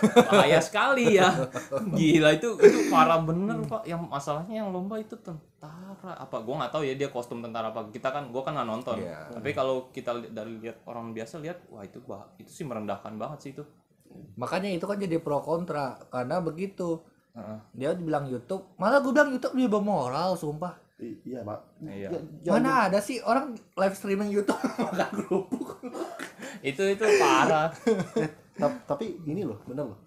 [0.00, 1.28] bahaya sekali ya.
[1.90, 3.82] Gila itu itu parah bener pak.
[3.82, 6.36] Yang masalahnya yang lomba itu tentara apa?
[6.38, 7.86] Gua nggak tahu ya dia kostum tentara apa.
[7.88, 8.96] Kita kan gua kan nggak nonton.
[8.96, 9.28] Iya.
[9.30, 13.14] Tapi kalau kita li- dari lihat orang biasa lihat, wah itu bah itu sih merendahkan
[13.14, 13.64] banget sih itu.
[14.34, 17.04] makanya itu kan jadi pro kontra karena begitu.
[17.30, 17.58] Heeh.
[17.72, 20.74] Dia dibilang YouTube, malah gue bilang YouTube dia bermoral, sumpah.
[20.98, 22.08] i- iya pak Iya.
[22.42, 25.78] Ya, Mana ada sih orang live streaming YouTube makan kerupuk?
[26.60, 27.70] Itu itu parah.
[28.58, 29.98] Ta- tapi ini loh bener loh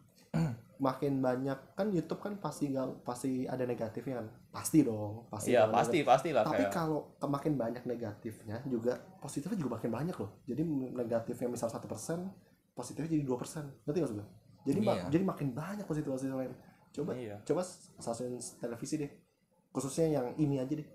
[0.78, 5.64] makin banyak kan YouTube kan pasti nggak pasti ada negatifnya kan pasti dong pasti Iya
[5.64, 6.74] ada pasti pasti lah tapi kayak.
[6.74, 12.34] kalau makin banyak negatifnya juga positifnya juga makin banyak loh jadi negatifnya misal satu persen
[12.72, 14.28] positifnya jadi dua persen ngerti nggak maksud gue?
[14.64, 15.06] jadi ma- Iya.
[15.12, 16.54] jadi makin banyak positif positif lain
[16.92, 17.36] coba Iya.
[17.42, 17.62] coba
[17.96, 19.12] stasiun televisi deh
[19.70, 20.88] khususnya yang ini aja deh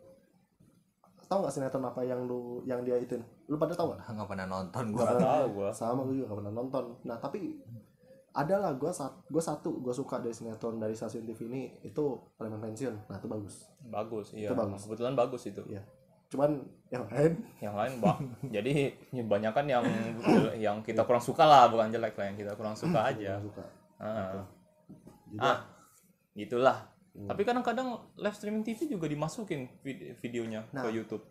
[1.27, 4.47] tahu nggak sinetron apa yang lu yang dia itu lu pada tahu nggak Nggak pernah
[4.47, 5.03] nonton gua.
[5.03, 5.27] Nggak pernah.
[5.29, 5.69] tahu gua.
[5.71, 7.39] sama gue juga gak pernah nonton nah tapi
[8.33, 12.05] ada lah gue sat gue satu gue suka dari sinetron dari stasiun TV ini itu
[12.37, 14.51] Preman Pensiun nah itu bagus Bagus, iya.
[14.51, 14.85] Itu bagus.
[14.85, 15.63] Kebetulan bagus itu.
[15.67, 15.81] Iya.
[16.27, 16.59] cuman
[16.91, 18.19] yang lain yang lain bah
[18.51, 19.87] jadi banyak kan yang
[20.59, 23.65] yang kita kurang suka lah bukan jelek lah yang kita kurang suka aja gak suka
[25.31, 25.59] jadi ah
[26.35, 26.79] gitulah
[27.17, 27.33] Hmm.
[27.33, 30.85] tapi kadang-kadang live streaming TV juga dimasukin vid- videonya Nah.
[30.85, 31.25] ke YouTube.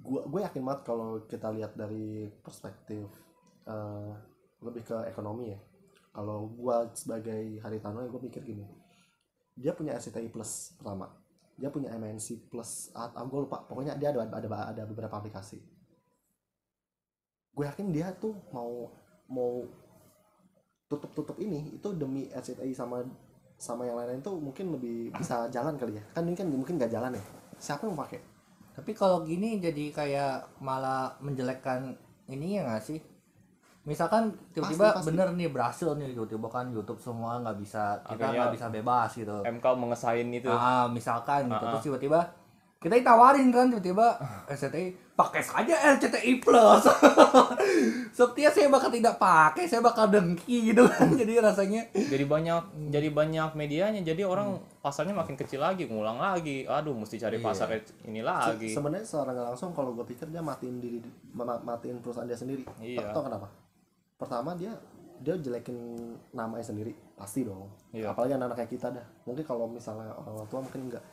[0.00, 3.08] gue gue yakin banget kalau kita lihat dari perspektif
[3.64, 4.12] eh,
[4.60, 5.60] lebih ke ekonomi ya.
[6.10, 8.64] Kalau gue sebagai Haritano ya gue mikir gini.
[9.54, 11.08] Dia punya RCTI Plus pertama.
[11.54, 13.62] Dia punya MNC Plus atau gue lupa.
[13.62, 15.60] Pokoknya dia ada ada ada beberapa aplikasi.
[17.52, 18.88] Gue yakin dia tuh mau
[19.28, 19.64] mau
[20.88, 23.04] tutup tutup ini itu demi RCTI sama
[23.60, 26.88] sama yang lain-lain tuh mungkin lebih bisa jalan kali ya kan ini kan mungkin nggak
[26.88, 27.22] jalan ya
[27.60, 28.20] siapa yang pakai
[28.70, 31.92] Tapi kalau gini jadi kayak malah menjelekkan
[32.24, 32.96] ini ya nggak sih?
[33.84, 35.08] Misalkan tiba-tiba Pasti, pasti.
[35.12, 39.36] bener nih berhasil nih tiba-tiba kan YouTube semua nggak bisa kita nggak bisa bebas gitu.
[39.44, 42.20] MK mengesahin itu Ah, misalkan gitu Ah, terus tiba-tiba
[42.80, 44.16] kita ditawarin kan tiba-tiba
[44.48, 46.80] RCTI pakai saja RCTI Plus.
[48.16, 51.12] Setia saya bakal tidak pakai, saya bakal dengki gitu kan.
[51.12, 54.00] Jadi rasanya jadi banyak jadi banyak medianya.
[54.00, 56.64] Jadi orang pasarnya makin kecil lagi ngulang lagi.
[56.64, 57.44] Aduh mesti cari Iya.
[57.44, 57.68] pasar
[58.02, 58.68] ini Se- lagi.
[58.72, 62.64] sebenarnya secara nggak langsung kalau gue pikir dia matiin diri ma- matiin perusahaan dia sendiri.
[62.80, 63.12] Iya.
[63.12, 63.44] tau kenapa?
[64.16, 64.72] Pertama dia
[65.20, 65.76] dia jelekin
[66.32, 66.96] namanya sendiri.
[67.12, 67.68] Pasti dong.
[67.92, 68.16] Iya.
[68.16, 69.04] apalagi anak-anak kayak kita dah.
[69.28, 71.04] Mungkin kalau misalnya orang tua mungkin enggak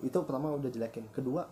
[0.00, 1.04] itu pertama udah jelekin.
[1.12, 1.44] Kedua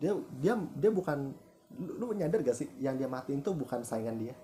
[0.00, 1.30] dia dia dia bukan
[1.76, 4.34] lu, lu nyadar gak sih yang dia matiin tuh bukan saingan dia?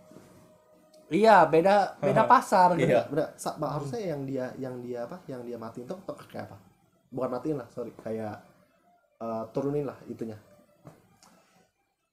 [1.09, 2.93] Iya beda beda pasar gitu.
[2.93, 3.09] Iya.
[3.09, 6.57] bener sa- harusnya yang dia yang dia apa yang dia matiin tuh tuh kayak apa?
[7.09, 7.93] Bukan matiin lah sorry.
[7.97, 8.45] Kayak
[9.19, 10.37] eh, turunin lah itunya.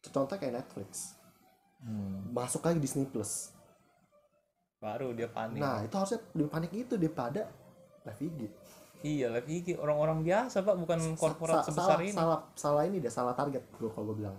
[0.06, 1.17] Contoh kayak Netflix.
[1.86, 2.34] Hmm.
[2.34, 3.54] masuk lagi Disney Plus.
[4.82, 5.62] Baru dia panik.
[5.62, 7.45] Nah itu harusnya lebih panik itu daripada
[8.06, 8.39] live IG
[9.01, 12.12] Iya, live IG orang-orang biasa pak, bukan korporat Sa- sebesar salah, ini.
[12.12, 14.36] salah salah ini deh salah target gue kalau gue bilang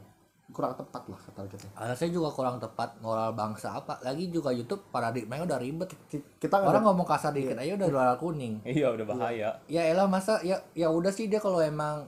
[0.46, 3.98] kurang tepat lah ke targetnya Alasannya juga kurang tepat moral bangsa apa.
[4.00, 5.90] Lagi juga YouTube paradigmanya udah ribet.
[6.06, 8.62] Ki- kita Orang ada- ngomong kasar dikit aja udah luar kuning.
[8.62, 9.50] Iya udah bahaya.
[9.66, 12.06] Ya elah masa ya ya udah sih dia kalau emang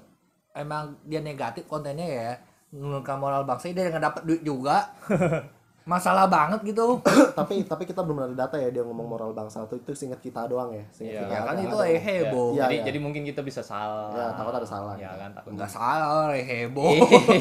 [0.52, 2.30] emang dia negatif kontennya ya
[2.70, 4.86] menurunkan moral bangsa dia nggak dapat duit juga.
[5.88, 7.00] Masalah banget gitu.
[7.38, 10.44] tapi tapi kita belum ada data ya dia ngomong moral bangsa itu itu seingat kita
[10.44, 11.20] doang ya seingat Iya.
[11.22, 11.88] kita Ya kan ada- itu ada.
[11.88, 12.48] eh heboh.
[12.50, 12.84] Iya, jadi iya.
[12.84, 14.12] jadi mungkin kita bisa salah.
[14.12, 14.94] Ya, takut ada salah.
[14.94, 15.50] Ya kan takut.
[15.50, 16.92] Enggak salah, eh, heboh.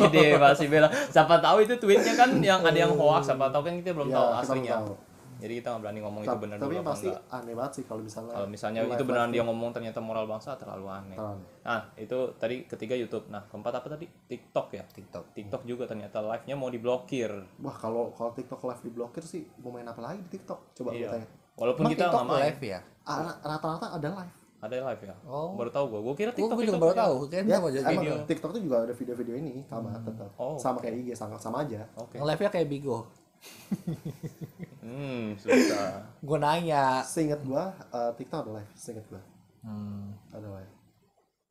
[0.07, 0.87] Ide masih bela.
[1.07, 4.15] Siapa tahu itu tweetnya kan yang ada yang hoax, siapa tahu kan kita belum Ya,
[4.15, 4.73] tahu kita belum aslinya.
[4.79, 4.91] tahu.
[5.37, 7.23] Jadi kita nggak berani ngomong itu Ta- benar tapi dulu pasti enggak.
[7.31, 10.25] aneh banget sih kalau misalnya Kalau misalnya live itu beneran live dia ngomong ternyata moral
[10.25, 11.13] bangsa terlalu aneh.
[11.13, 11.43] terlalu.
[11.63, 13.25] Nah, itu tadi ketiga YouTube.
[13.27, 14.05] Nah, keempat apa tadi?
[14.07, 14.83] TikTok ya.
[14.83, 15.23] TikTok.
[15.31, 17.31] TikTok juga ternyata live-nya mau diblokir.
[17.57, 20.99] wah kalau kalau TikTok live diblokir sih mau main apa lagi di TikTok coba gue
[20.99, 21.09] Iya.
[21.13, 22.43] tanya Walaupun Emang kita TikTok nggak main.
[22.43, 22.79] live ya?
[23.03, 25.15] Ah, rata-rata ada live Ada live ya.
[25.23, 25.53] Oh.
[25.53, 26.01] Baru tahu gua.
[26.01, 26.99] Gua kira Gue TikTok juga TikTok baru ya.
[26.99, 28.15] tahu kan ya sama aja emang video.
[28.25, 31.81] TikTok tuh juga ada video-video ini sama tetap Oh, sama kayak IG sama sama aja
[31.95, 32.17] Oke.
[32.19, 32.97] Live-nya kayak Bigo.
[34.87, 35.99] Hmm, susah.
[36.23, 37.03] Gue nanya.
[37.03, 39.19] seingat gua eh, TikTok ada live seingat gua
[39.59, 40.15] Hmm.
[40.31, 40.71] ada live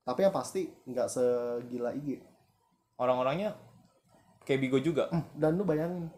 [0.02, 2.22] tapi yang pasti nggak segila IG
[2.96, 3.52] Orang-orangnya
[4.40, 5.12] kayak Bigo juga.
[5.36, 6.08] dan lu bayangin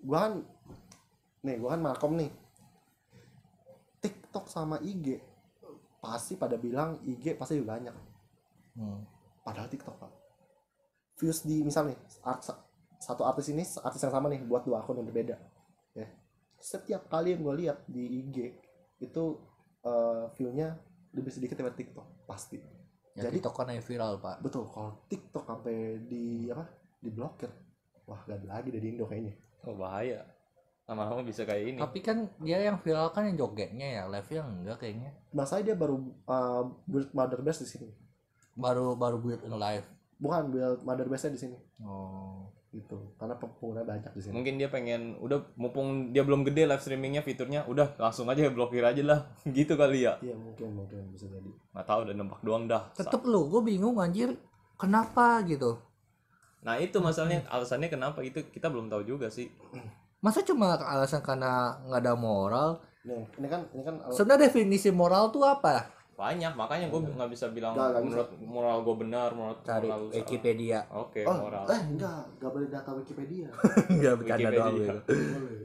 [0.00, 0.32] gua kan
[1.42, 2.30] nih gua kan Markom nih
[3.98, 5.18] TikTok sama IG
[5.98, 7.96] pasti pada bilang IG pasti lebih banyak
[8.74, 9.02] Hmm.
[9.40, 10.12] padahal TikTok pak
[11.16, 12.42] views di misal nih art,
[12.98, 15.38] satu artis ini artis yang sama nih buat dua akun yang berbeda
[16.64, 18.36] setiap kali yang gue lihat di IG
[18.98, 19.24] itu
[19.84, 20.72] eh, view-nya
[21.12, 22.56] lebih sedikit daripada TikTok pasti
[23.14, 24.42] Ya Jadi- TikTok kan yang viral, Pak.
[24.42, 26.66] betul kalau TikTok sampai di apa
[26.98, 27.46] diblokir
[28.02, 30.20] wah gak ada lagi dari Indo kayaknya Oh, bahaya.
[30.84, 31.78] Lama-lama bisa kayak ini.
[31.80, 35.08] Tapi kan dia yang viral kan yang jogetnya ya, live-nya enggak kayaknya.
[35.32, 35.96] Masalahnya dia baru
[36.26, 37.88] uh, build mother base di sini
[38.52, 39.88] Baru baru build in live.
[40.14, 42.44] bukan build mother base nya di sini Oh.
[42.74, 46.82] Gitu karena pengguna banyak di sini Mungkin dia pengen udah mumpung dia belum gede live
[46.82, 51.30] streamingnya fiturnya udah langsung aja blokir aja lah gitu kali ya iya mungkin mungkin bisa
[51.30, 54.34] jadi nggak tahu udah nempak doang dah Tetep lu, gue bingung anjir.
[54.74, 55.78] Kenapa gitu?
[56.60, 59.52] nah itu masalahnya alasannya kenapa itu kita belum tahu juga sih
[60.18, 62.80] Masa cuma alasan karena nggak ada moral?
[63.04, 65.92] nih ini kan ini kan Sebenarnya definisi moral tuh apa?
[66.14, 68.02] Banyak makanya gue nggak bisa bilang nggak bisa.
[68.04, 70.00] menurut moral gue benar menurut Cari moral.
[70.08, 70.78] Wikipedia.
[70.88, 73.46] oke oh moral eh enggak enggak boleh data Wikipedia
[73.92, 74.58] Enggak bercanda Wikipedia.
[74.60, 74.98] doang gitu.
[75.34, 75.58] boleh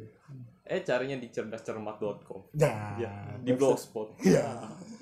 [0.65, 4.45] eh carinya di cerdascermat.com Nah, ya di blogspot ya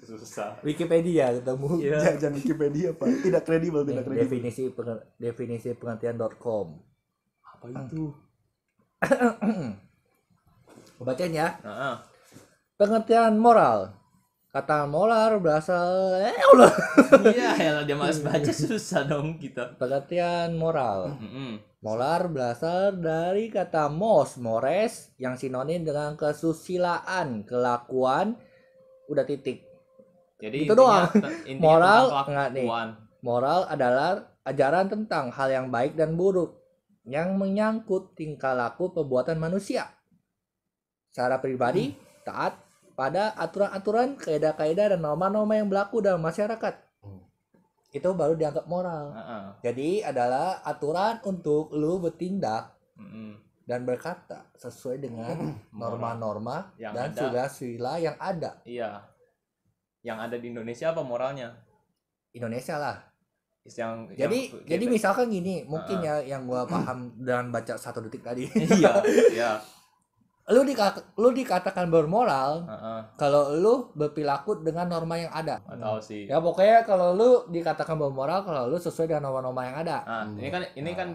[0.01, 1.67] susah Wikipedia ketemu.
[1.77, 1.91] Iya.
[1.97, 6.67] jangan, jangan Wikipedia pak tidak kredibel tidak kredibel definisi penge- definisi pengertian.com.
[7.41, 8.03] apa itu
[10.97, 11.53] Bacain ya.
[11.61, 12.01] nah
[12.75, 13.96] Pengertian moral.
[14.57, 16.73] Kata moral berasal eh Allah.
[17.29, 21.13] iya ya dia malas baca susah dong kita Pengertian moral.
[21.13, 21.61] Mm-mm.
[21.77, 28.33] Molar berasal dari kata mos, mores, yang sinonim dengan kesusilaan, kelakuan,
[29.05, 29.61] udah titik.
[30.41, 31.07] jadi Itu intinya- doang.
[31.45, 32.67] intinya Moral, enggak nih.
[33.21, 36.57] Moral adalah ajaran tentang hal yang baik dan buruk
[37.05, 39.85] yang menyangkut tingkah laku perbuatan manusia.
[41.13, 41.93] Secara pribadi,
[42.25, 42.57] taat
[42.97, 46.73] pada aturan-aturan, kaidah-kaidah dan norma-norma yang berlaku dalam masyarakat.
[46.99, 47.21] Hmm.
[47.87, 49.13] Itu baru dianggap moral.
[49.13, 49.43] Heeh.
[49.63, 53.37] Jadi adalah aturan untuk lu bertindak Mm-mm.
[53.63, 55.37] dan berkata sesuai dengan
[55.71, 58.57] norma-norma Yang dan sila-sila yang ada.
[58.65, 59.05] Iya.
[60.01, 61.53] Yang ada di Indonesia apa moralnya?
[62.31, 62.97] Indonesia lah.
[63.63, 68.01] Yang Jadi yang- jadi kita- misalkan gini, mungkin ya yang gua paham dengan baca satu
[68.01, 68.49] detik tadi.
[68.49, 68.93] iya,
[69.29, 69.51] iya.
[70.47, 72.99] lu dikata, lu dikatakan bermoral Heeh.
[73.15, 75.59] kalau lu berperilaku dengan norma yang ada.
[75.59, 76.23] Nggak tahu sih.
[76.23, 79.97] Ya pokoknya kalau lu dikatakan bermoral kalau lu sesuai dengan norma-norma yang ada.
[80.01, 80.39] Nah, Hmm.
[80.39, 81.07] ini kan ini kan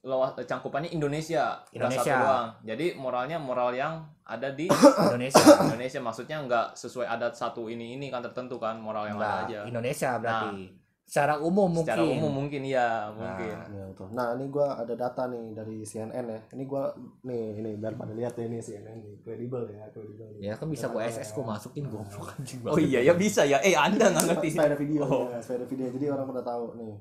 [0.00, 2.14] luas cangkupannya Indonesia, Indonesia.
[2.14, 2.48] satu doang.
[2.62, 4.70] Jadi moralnya moral yang ada di
[5.02, 5.42] Indonesia.
[5.66, 9.50] Indonesia maksudnya nggak sesuai adat satu ini ini kan tertentu kan moral yang Nah, ada
[9.50, 9.60] aja.
[9.66, 10.85] Indonesia berarti.
[11.06, 11.86] Secara umum mungkin.
[11.86, 13.54] Secara umum mungkin iya, mungkin.
[13.70, 14.10] Ya, betul.
[14.10, 16.40] Nah, ini gua ada data nih dari CNN ya.
[16.50, 16.90] Ini gua
[17.22, 19.14] nih ini biar pada lihat ya ini CNN nih.
[19.22, 20.26] Kredibel ya, kredibel.
[20.42, 23.62] Ya kan bisa gua SS gua masukin goblok anjing Oh iya ya bisa ya.
[23.62, 24.48] Eh Anda nggak ngerti.
[24.50, 25.30] Supaya ada video, Oh.
[25.30, 25.86] ya, supaya ada video.
[25.94, 26.94] Jadi orang pada tahu nih.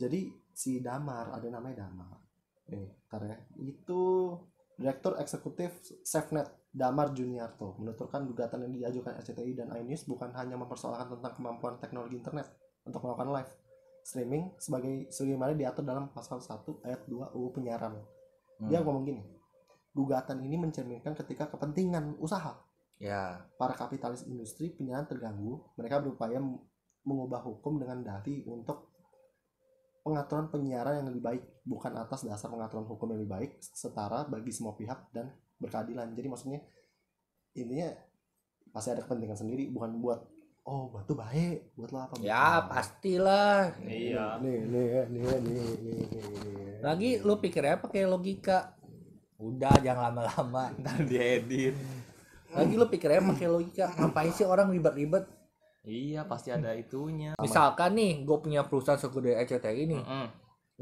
[0.00, 0.20] Jadi
[0.56, 2.16] si Damar, ada namanya Damar.
[2.72, 3.36] Nih, ntar ya.
[3.60, 4.00] Itu
[4.78, 11.18] Direktur Eksekutif SafeNet Damar Juniarto menuturkan gugatan yang diajukan RCTI dan iNews bukan hanya mempersoalkan
[11.18, 12.46] tentang kemampuan teknologi internet
[12.88, 13.52] untuk melakukan live
[14.02, 18.00] streaming sebagai sebagaimana diatur dalam pasal 1 ayat 2 UU penyiaran.
[18.64, 18.88] Dia Hmm.
[18.88, 19.22] ngomong gini,
[19.92, 22.56] gugatan ini mencerminkan ketika kepentingan usaha
[22.98, 23.46] Ya.
[23.60, 26.42] para kapitalis industri penyiaran terganggu, mereka berupaya
[27.06, 28.90] mengubah hukum dengan dalih untuk
[30.02, 34.50] pengaturan penyiaran yang lebih baik, bukan atas dasar pengaturan hukum yang lebih baik, setara bagi
[34.50, 36.16] semua pihak dan berkeadilan.
[36.16, 36.60] Jadi maksudnya
[37.54, 37.92] intinya
[38.72, 40.24] pasti ada kepentingan sendiri, bukan buat
[40.68, 42.14] oh buat tuh baik, buat lo apa?
[42.20, 43.72] Ya, pastilah.
[43.80, 44.36] Iya.
[44.44, 46.76] Nih, nih, nih, nih, nih, nih, nih.
[46.84, 48.76] Lagi lu pikirnya pakai logika.
[49.40, 50.68] Udah jangan lama-lama.
[50.84, 51.72] Ntar diedit.
[52.52, 53.88] Lagi lu pikirnya pakai logika.
[53.96, 55.24] Ngapain sih orang ribet-ribet?
[55.88, 57.32] Iya, pasti ada itunya.
[57.40, 60.26] Misalkan nih, gue punya perusahaan segede ECTI ini, Mm-mm.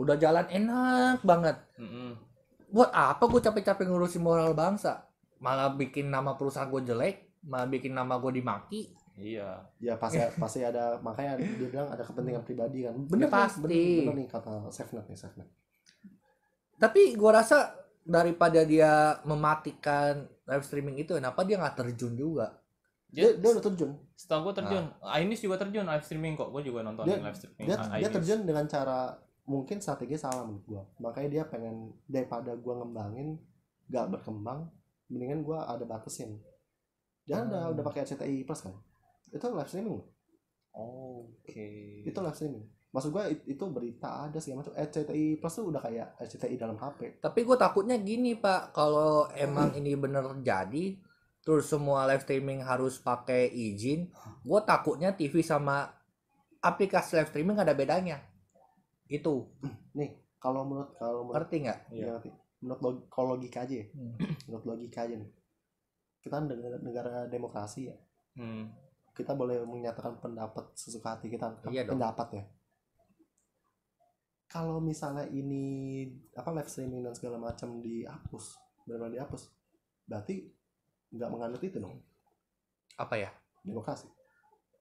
[0.02, 1.62] udah jalan enak banget.
[1.78, 2.18] Mm-mm.
[2.74, 5.06] Buat apa gue capek-capek ngurusin moral bangsa?
[5.38, 8.90] Malah bikin nama perusahaan gue jelek, malah bikin nama gue dimaki.
[9.16, 9.64] Iya.
[9.80, 12.94] Ya pasti pasti ada makanya dia bilang ada kepentingan pribadi kan.
[13.08, 13.60] Bener, nih, pasti.
[13.64, 15.48] Bener, bener nih kata SafeNet nih SafeNet.
[16.76, 17.72] Tapi gue rasa
[18.04, 22.60] daripada dia mematikan live streaming itu, kenapa dia nggak terjun juga?
[23.08, 23.90] Dia, Dia, dia udah terjun.
[24.12, 24.84] setahu gue terjun.
[25.02, 26.52] Ainis juga terjun live streaming kok.
[26.52, 27.66] Gue juga nonton Dia- live streaming.
[27.66, 28.12] Dia, Ah, dia Ainis.
[28.12, 30.82] terjun dengan cara mungkin strategi salah menurut gua.
[30.98, 33.38] Makanya dia pengen daripada gua ngembangin
[33.86, 34.66] gak berkembang,
[35.06, 36.34] mendingan gua ada batasin.
[37.24, 37.72] Dia udah Hmm.
[37.72, 38.74] udah pakai RCTI Plus kan.
[39.32, 39.96] Itu live streaming.
[39.98, 40.06] loh.
[40.76, 42.02] Oke.
[42.04, 42.64] Itu live streaming.
[42.92, 46.80] Maksud gua it- itu berita ada sih macam RCTI Plus tuh udah kayak RCTI dalam
[46.80, 47.20] HP.
[47.20, 50.96] Tapi gue takutnya gini pak, kalau emang ini bener jadi,
[51.44, 54.08] terus semua live streaming harus pakai izin,
[54.40, 55.92] gue takutnya TV sama
[56.64, 58.16] aplikasi live streaming ada bedanya.
[59.06, 59.52] Itu
[59.92, 61.80] Nih, kalau menurut kalau menurut ngerti nggak?
[61.92, 62.00] Iya.
[62.00, 62.30] ya, ngerti.
[62.56, 63.86] menurut log, kalau logika aja ya.
[63.92, 64.16] Hmm.
[64.48, 65.30] Menurut logika aja nih.
[66.24, 67.96] Kita negara, negara demokrasi ya.
[68.40, 68.72] Hmm.
[69.16, 71.96] Kita boleh menyatakan pendapat sesuka hati kita Iya dong.
[71.96, 72.44] pendapat ya
[74.46, 79.50] kalau misalnya ini apa live streaming dan segala macam dihapus benar dihapus
[80.04, 80.46] berarti
[81.10, 81.98] nggak menganut itu dong
[82.96, 83.30] Apa ya?
[83.60, 84.06] demokrasi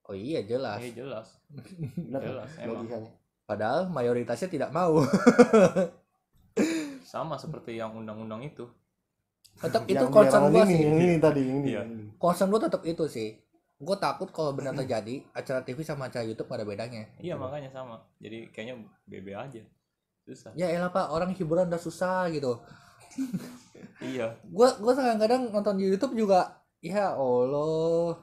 [0.06, 0.78] Oh iya jelas.
[0.78, 1.28] Iya jelas.
[1.98, 2.86] benar kan Jelas, emang.
[2.86, 5.02] logikanya Padahal mayoritasnya tidak mau.
[7.06, 8.65] Sama seperti yang undang-undang itu.
[9.56, 10.82] tetap itu concern gue ini, sih.
[10.84, 11.82] yang ini tadi ini, Iya.
[12.17, 13.34] Concern gue tetap itu sih.
[13.76, 17.04] Gue takut kalau benar terjadi acara TV sama acara YouTube gak ada bedanya.
[17.20, 18.00] Iya makanya sama.
[18.18, 19.62] Jadi kayaknya BB aja.
[20.24, 20.52] Susah.
[20.56, 22.56] Ya elah pak, orang hiburan udah susah gitu.
[23.96, 24.36] Iya.
[24.44, 28.20] gue gue kadang-kadang nonton di YouTube juga ya Allah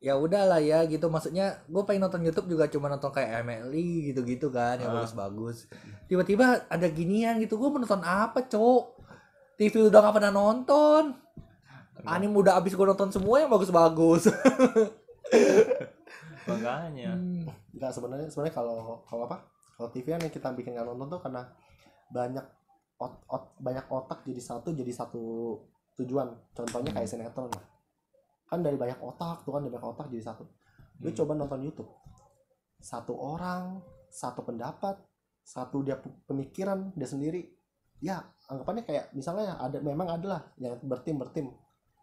[0.00, 4.48] ya udahlah ya gitu maksudnya gue pengen nonton YouTube juga cuma nonton kayak MLI gitu-gitu
[4.48, 5.04] kan yang Ah.
[5.04, 5.68] bagus-bagus
[6.08, 8.84] tiba-tiba ada ginian gitu gue menonton apa cok
[9.60, 11.12] TV udah gak pernah nonton
[12.04, 14.30] anime udah abis gue nonton semua yang bagus-bagus.
[16.48, 17.12] Makanya.
[17.14, 17.46] Hmm.
[17.72, 19.42] nggak sebenarnya sebenarnya kalau kalau apa?
[19.78, 21.48] Kalau TV yang kita bikin nggak nonton tuh karena
[22.12, 22.44] banyak
[23.00, 25.22] ot, ot- banyak otak jadi satu jadi satu
[25.98, 26.28] tujuan.
[26.52, 27.48] Contohnya kayak sinetron.
[27.50, 27.64] Lah
[28.46, 30.44] kan dari banyak otak tuh kan dari banyak otak jadi satu.
[31.00, 31.16] Lu Hmm.
[31.16, 31.90] coba nonton YouTube.
[32.82, 33.80] Satu orang
[34.12, 34.98] satu pendapat
[35.42, 37.48] satu dia pe- pemikiran dia sendiri.
[38.02, 38.18] Ya
[38.50, 41.46] anggapannya kayak misalnya ada memang adalah yang bertim bertim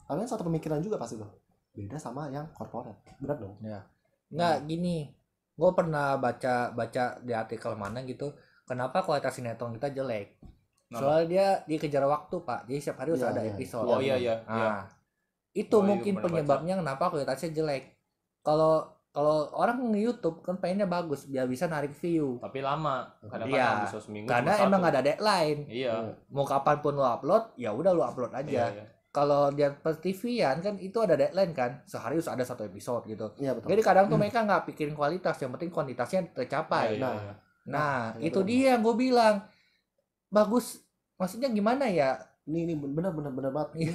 [0.10, 1.30] kalian satu pemikiran juga pasti tuh
[1.70, 3.56] beda sama yang corporate benar dong
[4.30, 5.14] nggak gini
[5.54, 8.34] gue pernah baca baca di artikel mana gitu
[8.66, 10.40] kenapa kualitas sinetron kita jelek
[10.90, 11.02] Kenapa?
[11.06, 13.52] soalnya dia dikejar waktu pak jadi setiap hari harus Iya, ada iya.
[13.54, 14.36] episode Oh iya iya.
[14.42, 14.70] Nah, iya.
[15.54, 17.84] itu Oh, iya, mungkin penyebabnya kenapa kualitasnya jelek.
[18.42, 22.42] Kalau kalau orang nge-YouTube kan pengennya bagus biar bisa narik view.
[22.42, 23.06] Tapi lama.
[23.22, 23.70] Kadang-kadang Iya.
[23.86, 24.30] bisa seminggu.
[24.30, 24.90] Karena emang satu.
[24.90, 25.60] ada deadline.
[25.70, 25.94] Iya.
[26.30, 28.42] Mau kapan pun lo upload, ya udah lo upload Iya.
[28.42, 28.64] aja.
[28.74, 28.86] iya.
[29.10, 31.72] Kalau dia per TV-an kan itu ada deadline kan.
[31.84, 33.34] Sehari harus ada satu episode gitu.
[33.42, 36.94] iya betul Jadi kadang tuh mereka nggak pikirin kualitas, yang penting kuantitasnya tercapai.
[36.94, 37.34] Iya, iya, Nah, iya.
[37.70, 38.50] Nah, iya, itu betul.
[38.50, 39.36] dia yang gue bilang.
[40.30, 40.86] Bagus.
[41.18, 42.22] Maksudnya gimana ya?
[42.46, 43.94] ini ini bener bener bener banget ini,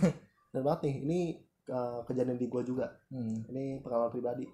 [0.55, 1.20] bener banget nih ini
[1.66, 3.42] uh, kejadian di gua juga Hmm.
[3.50, 4.46] ini pengalaman pribadi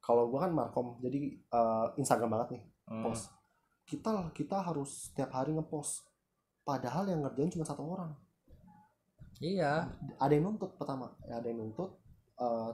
[0.00, 1.20] kalau gua kan markom jadi
[1.52, 3.04] uh, Instagram banget nih Hmm.
[3.04, 3.28] post
[3.84, 6.08] kita kita harus setiap hari ngepost
[6.64, 8.16] padahal yang ngerjain cuma satu orang
[9.40, 9.88] Iya.
[10.20, 11.96] ada yang nuntut pertama ya ada yang nuntut
[12.38, 12.70] uh,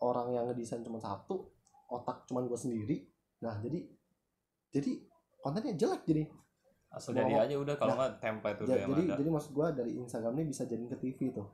[0.00, 1.50] orang yang ngedesain cuma satu
[1.90, 3.04] otak cuma gua sendiri
[3.42, 3.84] nah jadi
[4.72, 5.04] jadi
[5.42, 6.24] kontennya jelek jadi
[6.88, 9.14] Asal jadi aja udah kalau nggak template udah jadi ada.
[9.20, 11.48] jadi maksud gua dari Instagram ini bisa jadiin ke TV tuh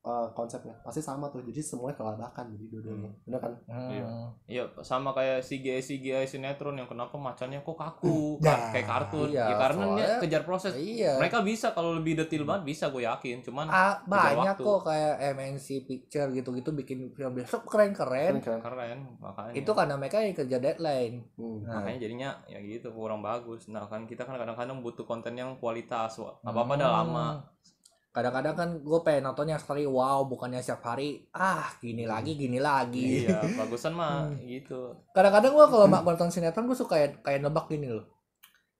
[0.00, 4.02] uh, konsepnya pasti sama tuh jadi semuanya kelabakan jadi dua-duanya bener kan Iya.
[4.02, 4.28] Hmm.
[4.44, 9.28] Iya, sama kayak CGI CGI sinetron yang kenapa macannya kok kaku, Nah, kayak kartun.
[9.28, 10.72] iya, ya karena dia soalnya- kejar proses.
[10.74, 11.12] Iya.
[11.16, 14.62] Mereka bisa kalau lebih detail banget bisa gue yakin, cuman Ah, banyak waktu.
[14.64, 18.38] kok kayak MNC Picture gitu-gitu bikin film besok keren-keren.
[18.38, 18.60] Keren, keren.
[18.60, 19.52] keren makanya.
[19.54, 21.14] Itu karena mereka yang kerja deadline.
[21.34, 21.62] Hmm.
[21.62, 23.66] Nah, makanya jadinya ya gitu kurang bagus.
[23.66, 26.18] Nah, kan kita kan kadang-kadang butuh konten yang kualitas.
[26.42, 26.98] Apa apa dah Hmm.
[27.06, 27.26] lama.
[28.10, 33.22] Kadang-kadang kan gue pengen nontonnya sekali wow bukannya setiap hari ah gini lagi gini lagi.
[33.22, 34.42] Iya bagusan mah Hmm.
[34.42, 34.90] gitu.
[35.14, 38.06] Kadang-kadang gue kalau mak nonton sinetron gue suka kayak kayak nebak gini loh.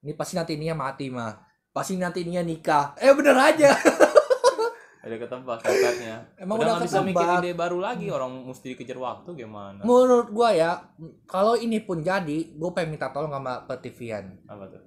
[0.02, 1.30] Ini pasti nanti ininya mati mah.
[1.70, 2.98] Pasti nanti ininya nikah.
[2.98, 3.70] Eh bener aja.
[5.00, 9.32] Ada ketebak kakaknya Emang udah udah bisa mikir ide baru lagi orang mesti dikejar waktu
[9.32, 9.80] gimana?
[9.80, 10.76] Menurut gue ya
[11.24, 14.36] kalau ini pun jadi gue pengen minta tolong sama petivian.
[14.44, 14.82] Apa tuh?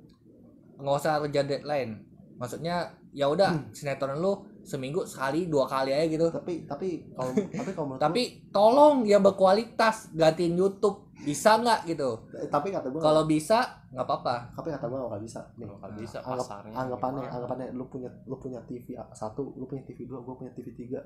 [0.77, 6.27] Nggak usah kerja deadline maksudnya ya udah sinetron lu seminggu sekali dua kali aja gitu.
[6.31, 11.11] Tapi tapi kalau tapi kalau menurut tapi tolong yang berkualitas gantiin YouTube.
[11.23, 12.27] Bisa nggak gitu?
[12.35, 14.35] Eh, tapi kata gue kalau bisa nggak apa-apa.
[14.59, 15.39] Tapi kata gue nggak bisa.
[15.55, 17.35] Nih kalau nggak bisa anggap pasarnya anggapannya gimana?
[17.37, 20.99] anggapannya lu punya lu punya TV satu lu punya TV dua gue punya TV tiga.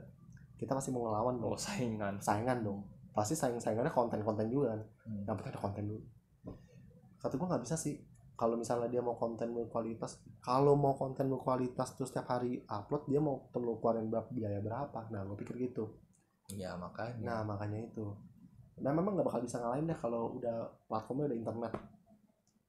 [0.58, 1.54] Kita masih mau ngelawan dong.
[1.54, 2.18] Oh saingan.
[2.18, 2.82] Saingan dong.
[3.14, 4.82] Pasti saing saingannya konten konten juga kan.
[5.06, 5.24] Hmm.
[5.30, 6.02] yang penting ada konten dulu.
[7.22, 7.98] Kata gue nggak bisa sih
[8.38, 13.18] kalau misalnya dia mau konten berkualitas kalau mau konten berkualitas terus setiap hari upload dia
[13.18, 15.10] mau perlu keluarin berapa biaya berapa?
[15.10, 15.98] Nah gue pikir gitu.
[16.54, 17.18] Ya makanya.
[17.18, 18.14] Nah makanya itu.
[18.78, 21.74] Nah memang nggak bakal bisa ngalahin deh kalau udah platformnya udah internet.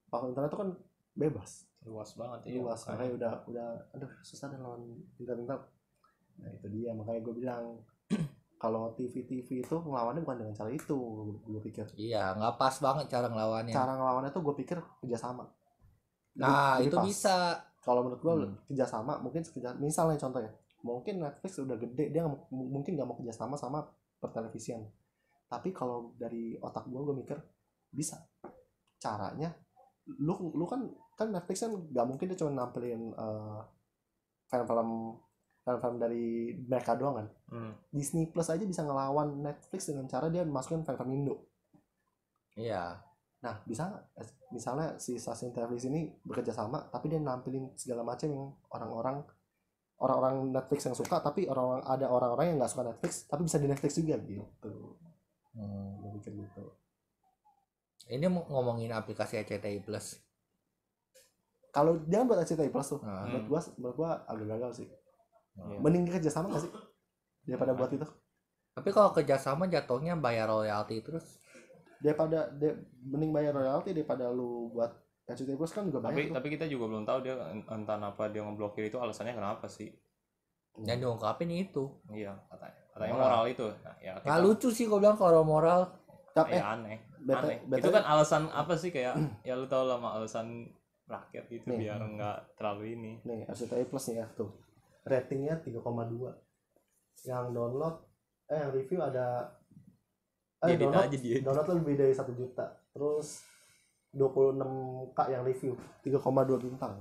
[0.08, 0.70] Platform internet itu kan
[1.12, 1.50] bebas.
[1.84, 2.88] Luas banget ya luas makanya.
[2.88, 4.82] makanya udah udah aduh susah deh lawan
[5.20, 5.60] internet.
[6.40, 6.96] Nah itu dia.
[6.96, 7.64] Makanya gue bilang
[8.62, 10.96] kalau TV TV itu ngelawannya bukan dengan cara itu
[11.44, 11.84] gue pikir.
[12.00, 13.76] Iya nggak pas banget cara ngelawannya.
[13.76, 15.57] Cara ngelawannya tuh gue pikir kerjasama
[16.38, 17.04] nah Lebih- itu pas.
[17.04, 17.36] bisa
[17.80, 18.54] kalau menurut gue Hmm.
[18.66, 23.54] kerjasama mungkin kerja misalnya contohnya mungkin Netflix udah gede dia m- mungkin nggak mau kerjasama
[23.54, 23.82] sama
[24.16, 24.86] pertelevisian
[25.46, 27.38] tapi kalau dari otak gue gue mikir
[27.88, 28.20] bisa
[28.96, 29.50] caranya
[30.18, 33.60] lu lu kan kan Netflix kan nggak mungkin dia cuma nampilin eh,
[34.46, 35.18] film-film
[35.60, 36.24] film-film dari
[36.60, 37.72] mereka doang kan Hmm.
[37.88, 41.34] Disney Plus aja bisa ngelawan Netflix dengan cara dia masukin film-film Indo
[42.54, 43.00] iya
[43.38, 44.10] Nah, bisa
[44.50, 49.22] misalnya si stasiun televisi ini bekerja sama, tapi dia nampilin segala macam yang orang-orang
[49.98, 53.66] orang-orang Netflix yang suka, tapi orang ada orang-orang yang nggak suka Netflix, tapi bisa di
[53.70, 54.98] Netflix juga gitu.
[55.54, 56.14] Hmm.
[56.18, 56.64] Pikir gitu.
[58.08, 60.16] ini mau ngomongin aplikasi RCTI Plus
[61.74, 64.88] Kalau jangan buat RCTI Plus tuh, Nah, menurut gua menurut gua agak gagal sih.
[65.58, 65.78] Iya.
[65.82, 66.72] Mending kerja sama nggak sih?
[67.46, 68.06] Daripada buat itu.
[68.78, 71.37] tapi kalau kerjasama jatuhnya bayar royalti terus
[71.98, 74.90] Daripada dia mending bayar royalti daripada lu buat
[75.28, 76.40] RCTI Plus kan juga tapi tuh.
[76.40, 77.36] tapi kita juga belum tahu dia
[77.68, 79.92] entah apa dia ngeblokir itu alasannya kenapa sih
[80.78, 83.26] yang diungkapin itu iya katanya katanya Moral.
[83.28, 85.80] moral itu nah, ya kita nggak lucu sih gue bilang kalau moral
[86.32, 89.14] Tapi eh, ya aneh bete- aneh bete- itu kan alasan apa sih kayak
[89.48, 90.70] ya lu tau lah alasan
[91.04, 91.88] rakyat gitu Nih.
[91.88, 94.52] biar nggak terlalu ini nih RCTI Plus nih ya tuh.
[95.02, 95.80] Ratingnya 3,2.
[97.24, 97.96] Yang download
[98.44, 99.56] eh yang review ada
[100.58, 101.36] eh Edit download aja dia.
[101.38, 102.66] download tuh lebih dari satu juta.
[102.90, 103.46] Terus
[104.10, 105.72] 26 k yang review.
[106.02, 106.18] 3,2
[106.64, 106.98] bintang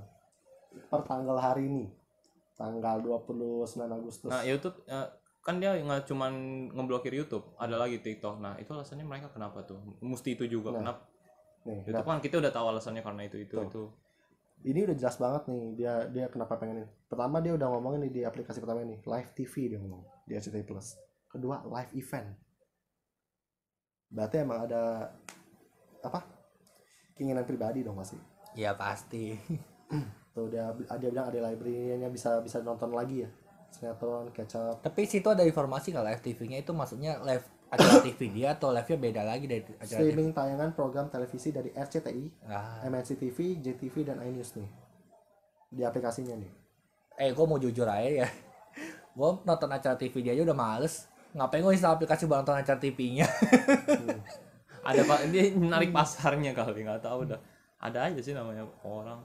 [0.86, 1.84] per tanggal hari ini.
[2.54, 4.30] Tanggal 29 Agustus.
[4.30, 5.08] Nah YouTube eh,
[5.42, 6.32] kan dia nggak cuman
[6.70, 8.38] ngeblokir YouTube ada lagi TikTok.
[8.38, 9.78] Nah itu alasannya mereka kenapa tuh?
[10.02, 11.02] Mesti itu juga Nah, kenapa?
[11.66, 13.66] nih YouTube kan kita udah tahu alasannya karena itu itu Tuh.
[13.66, 13.84] itu.
[14.58, 16.88] Ini udah jelas banget nih dia dia kenapa pengen ini.
[17.06, 20.62] Pertama dia udah ngomongin nih di aplikasi pertama ini live TV dia ngomong di RCTI
[20.62, 20.98] Plus.
[21.26, 22.28] Kedua live event
[24.08, 25.12] berarti emang ada
[26.00, 26.24] apa
[27.16, 28.16] keinginan pribadi dong pasti?
[28.56, 29.36] Ya pasti.
[30.34, 33.30] Tuh dia dia bilang ada library-nya bisa bisa nonton lagi ya?
[33.68, 38.56] Sinetron up tapi situ ada informasi nggak live TV-nya itu maksudnya live acara TV dia
[38.56, 42.80] atau live-nya beda lagi dari acara TV streaming tayangan program televisi dari RCTI, ah.
[42.88, 44.68] MNC TV, JTV dan iNews nih.
[45.68, 46.52] Di aplikasinya nih.
[47.18, 48.28] eh gue mau jujur aja ya.
[49.18, 52.82] Gue nonton acara TV dia aja udah males ngapain gue install aplikasi buat nonton acara
[52.82, 53.30] TV-nya
[54.88, 57.40] ada pak dia narik pasarnya kali nggak tahu dah.
[57.78, 59.20] Ada aja sih namanya orang.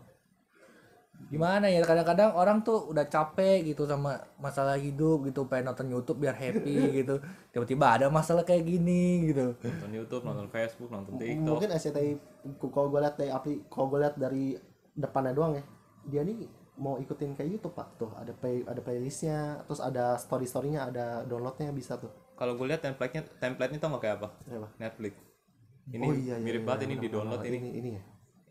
[1.31, 6.19] Gimana ya kadang-kadang orang tuh udah capek gitu sama masalah hidup gitu pengen nonton YouTube
[6.19, 7.23] biar happy gitu.
[7.55, 9.55] Tiba-tiba ada masalah kayak gini gitu.
[9.55, 11.55] Nonton YouTube nonton Facebook nonton TikTok.
[11.55, 12.11] Mungkin RCTI
[12.59, 14.59] kalau gue lihat dari apli, kalau gue lihat dari
[14.93, 15.63] depannya doang ya,
[16.11, 17.87] dia nih mau ikutin kayak YouTube pak.
[17.95, 22.09] Tuh ada play ada playlistnya terus ada story storynya ada downloadnya bisa tuh.
[22.33, 24.29] Kalau gue lihat template-nya template-nya tau nggak kayak apa?
[24.47, 24.67] Apa?
[24.77, 25.13] Netflix.
[25.83, 27.51] Ini Oh, iya, iya, mirip iya, banget ini benar, di download benar.
[27.51, 27.57] ini.
[27.59, 28.03] ini ini ya?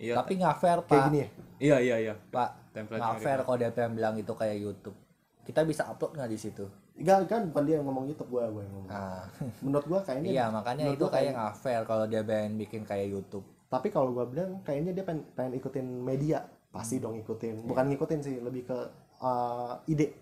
[0.03, 0.15] Iya.
[0.19, 1.05] Tapi nggak fair kayak pak.
[1.09, 1.29] gini ya?
[1.63, 2.15] Iya iya iya.
[2.31, 4.97] Pak nggak fair kalau DPM bilang itu kayak YouTube.
[5.43, 6.65] Kita bisa upload nggak di situ?
[6.93, 8.91] Enggak kan bukan dia yang ngomong YouTube gue gue yang ngomong.
[8.91, 9.25] Nah
[9.61, 13.07] menurut gue kayaknya iya makanya itu kayak kayak- nggak fair kalau dia pengen bikin kayak
[13.11, 13.45] YouTube.
[13.67, 17.03] Tapi kalau gue bilang kayaknya dia pengen, pengen ikutin media pasti Hmm.
[17.03, 17.23] dong Iya.
[17.23, 18.79] ikutin bukan ngikutin sih lebih ke
[19.21, 20.17] uh, ide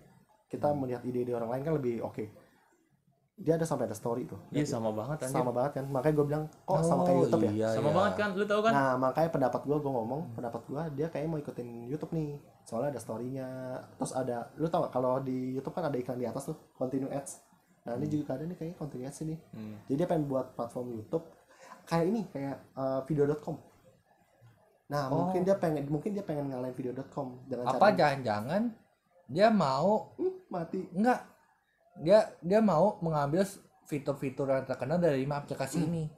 [0.45, 0.77] kita Hmm.
[0.77, 2.27] melihat ide-ide orang lain kan lebih oke
[3.33, 5.33] dia ada sampai ada story tuh Iya sama banget anjir.
[5.33, 7.95] sama banget kan makanya gue bilang kok sama kayak Oh, YouTube ya iya, sama iya.
[7.95, 8.71] banget kan, lu tahu kan?
[8.71, 12.29] nah makanya pendapat gue gue ngomong pendapat gue dia kayaknya mau ikutin YouTube nih
[12.61, 13.47] soalnya ada storynya
[13.95, 17.09] terus ada lu tau gak kalau di YouTube kan ada iklan di atas tuh continue
[17.09, 17.41] ads
[17.81, 19.73] nah ini juga ada nih kayaknya continue ads ini Hmm.
[19.87, 21.25] jadi dia pengen buat platform YouTube
[21.83, 23.57] kayak ini kayak uh, video.com
[24.91, 25.23] nah Oh.
[25.23, 28.75] mungkin dia pengen mungkin dia pengen ngalahin video.com dengan apa jangan-jangan
[29.25, 31.23] dia mau Hmm, mati enggak
[31.97, 33.47] dia dia mau mengambil
[33.85, 36.11] fitur-fitur yang terkenal dari lima aplikasi ini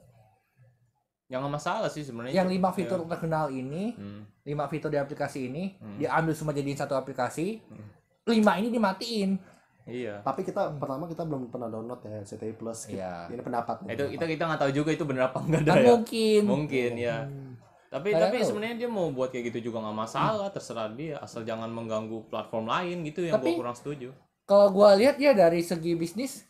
[1.24, 2.34] Yang nggak masalah sih sebenarnya.
[2.34, 4.26] yang lima fitur terkenal ini Hmm.
[4.42, 5.96] lima fitur di aplikasi ini Hmm.
[5.96, 7.88] diambil semua jadiin satu aplikasi Hmm.
[8.26, 9.38] lima ini dimatiin
[9.84, 10.20] Iya.
[10.20, 12.96] tapi kita pertama kita belum pernah download ya CTI Plus gitu.
[12.96, 13.28] Iya.
[13.28, 14.10] ini pendapat Itu pendapat.
[14.10, 15.86] kita kita nggak tahu juga itu bener apa enggak ada kan ya.
[15.86, 17.16] mungkin Mungkin ya.
[17.22, 17.53] Hmm.
[17.94, 21.70] Tapi tapi sebenarnya dia mau buat kayak gitu juga nggak masalah, terserah dia asal jangan
[21.70, 24.10] mengganggu platform lain gitu yang Tapi- gua kurang setuju.
[24.42, 26.42] kalau gua lihat ya dari segi bisnis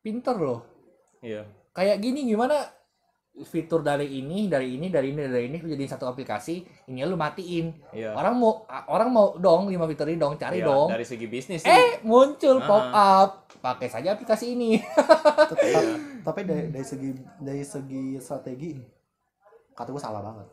[0.00, 0.60] pinter loh
[1.20, 1.46] Iya.
[1.70, 2.58] kayak gini gimana
[3.40, 7.14] fitur dari ini dari ini dari ini dari ini lu jadiin satu aplikasi ini lu
[7.14, 8.12] matiin Iya.
[8.12, 11.60] orang mau orang mau dong lima fitur ini dong cari Iya, dong dari segi bisnis
[11.60, 11.66] sih.
[11.66, 12.66] eh muncul Ah.
[12.68, 15.80] pop up pakai saja aplikasi ini Tetap- Iya.
[16.20, 18.70] tapi dari, dari segi dari segi strategi
[19.72, 20.46] kata gue salah banget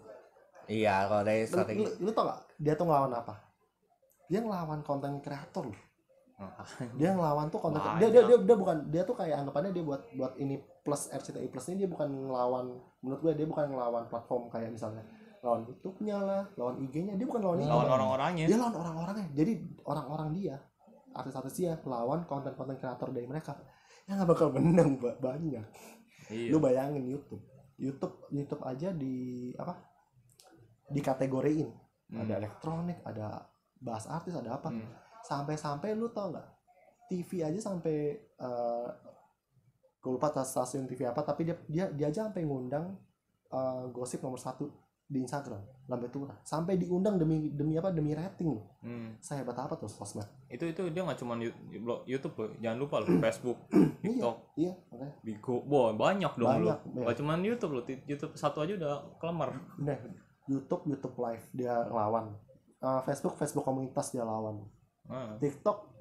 [0.68, 3.34] iya kalau dari lu, strategi lu, lu tau gak dia tuh ngelawan apa?
[4.28, 5.80] Dia ngelawan konten kreator loh.
[6.97, 10.01] Dia ngelawan tuh konten dia, dia dia dia bukan dia tuh kayak anggapannya dia buat
[10.12, 12.66] buat ini plus RCTI plus ini dia bukan ngelawan
[12.99, 15.05] menurut gue dia bukan ngelawan platform kayak misalnya
[15.41, 18.45] lawan YouTube-nya lah lawan IG-nya dia bukan lawan Lawan orang-orangnya.
[18.49, 19.28] dia lawan orang-orangnya.
[19.34, 19.51] Jadi
[19.84, 20.55] orang-orang dia
[21.12, 23.53] artis-artis dia lawan konten-konten kreator dari mereka.
[24.09, 25.66] Yang nggak bakal menang Ba- banyak.
[26.32, 26.49] Iya.
[26.49, 27.43] lu bayangin YouTube.
[27.78, 29.14] YouTube YouTube aja di
[29.53, 29.78] apa
[30.91, 31.69] dikategoriin
[32.07, 32.21] Hmm.
[32.21, 34.83] ada elektronik ada bahas artis ada apa Hmm.
[35.21, 36.47] sampai-sampai lu tau nggak
[37.07, 38.89] TV aja sampai eh
[39.97, 42.97] gue lupa tas- stasiun TV apa tapi dia dia dia aja sampai ngundang
[43.47, 44.65] eh, gosip nomor satu
[45.05, 49.15] di Instagram Lambe Tura sampai diundang demi demi apa demi rating loh Hmm.
[49.17, 53.07] saya hebat apa tuh sosmed Itu itu dia nggak cuma YouTube loh, jangan lupa loh
[53.23, 53.55] Facebook,
[54.01, 56.91] TikTok, iya makanya Bigo, wah banyak dong Banyak, loh.
[56.93, 57.03] iya.
[57.05, 59.51] Gak cuma YouTube loh, YouTube satu aja udah kelamar.
[59.77, 59.95] Nah,
[60.51, 62.35] YouTube YouTube live dia lawan.
[62.81, 64.67] Eh, Facebook Facebook komunitas dia lawan.
[65.07, 65.37] Ah.
[65.39, 65.91] TikTok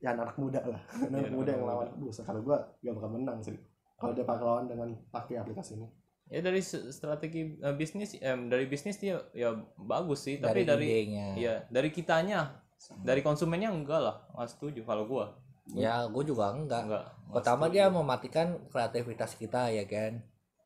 [0.00, 0.80] ya anak muda lah.
[1.12, 1.88] Anak Iya, muda anak yang lawan.
[2.00, 3.56] Buset, kalau gua gak bakal menang sih.
[4.00, 5.88] Kalau dia pakai lawan dengan pakai aplikasi ini.
[6.30, 11.66] Ya dari strategi eh, bisnis, eh, dari bisnis dia ya bagus sih, tapi dari, Iya,
[11.68, 12.64] dari kitanya,
[13.02, 15.36] dari konsumennya enggak lah, nggak setuju kalau gua.
[15.70, 16.82] ya gue juga enggak.
[16.82, 17.04] Enggak.
[17.06, 17.74] nggak pertama setuju.
[17.78, 20.18] dia mematikan kreativitas kita ya kan?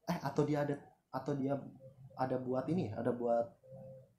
[0.09, 0.77] Eh atau dia ada
[1.13, 1.59] atau dia
[2.15, 3.47] ada buat ini ada buat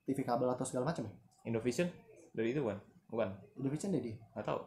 [0.05, 1.13] TV kabel atau segala macam ya?
[1.45, 1.89] Indovision?
[2.35, 2.77] Dari itu kan?
[3.09, 3.29] Bukan.
[3.57, 4.59] Indovision deh dia Nggak tahu.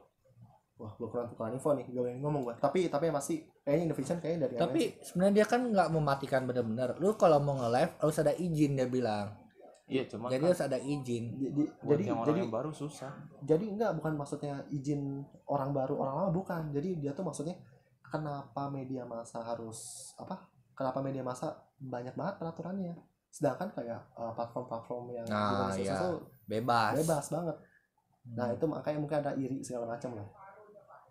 [0.79, 2.55] wah gua kurang kurang info nih gak boleh ngomong gua.
[2.55, 6.95] Tapi tapi yang masih kayaknya Indovision kayaknya dari tapi sebenarnya dia kan nggak mematikan bener-bener.
[7.03, 9.35] Lu kalau mau nge-live harus ada izin dia bilang.
[9.89, 11.25] Iya, cuma jadi kan harus ada izin.
[11.35, 13.13] Di- di- buat jadi yang orang jadi yang baru susah.
[13.43, 16.63] jadi enggak bukan maksudnya izin orang baru orang lama bukan.
[16.71, 17.59] Jadi dia tuh maksudnya
[18.05, 22.95] kenapa media massa harus apa kenapa media massa banyak banget peraturannya
[23.29, 25.97] sedangkan kayak uh, platform-platform yang Nah, di iya.
[25.97, 27.57] tuh bebas bebas banget
[28.29, 28.55] nah Hmm.
[28.55, 30.29] itu makanya mungkin ada iri segala macam lah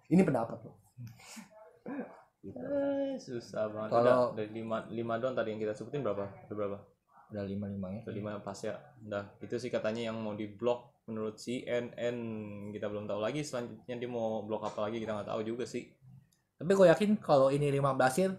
[0.07, 0.75] ini pendapat loh
[2.47, 3.91] Eh, susah banget.
[3.91, 6.25] Kalau- Udah, dari lima lima doang tadi yang kita sebutin berapa?
[6.47, 6.79] Udah berapa?
[7.27, 8.71] udah lima limanya Udah lima pas ya.
[9.03, 12.15] Udah, itu sih katanya yang mau diblok menurut CNN.
[12.71, 15.91] Kita belum tahu lagi selanjutnya dia mau blok apa lagi kita nggak tahu juga sih.
[16.55, 18.31] tapi gue yakin kalau ini lima berhasil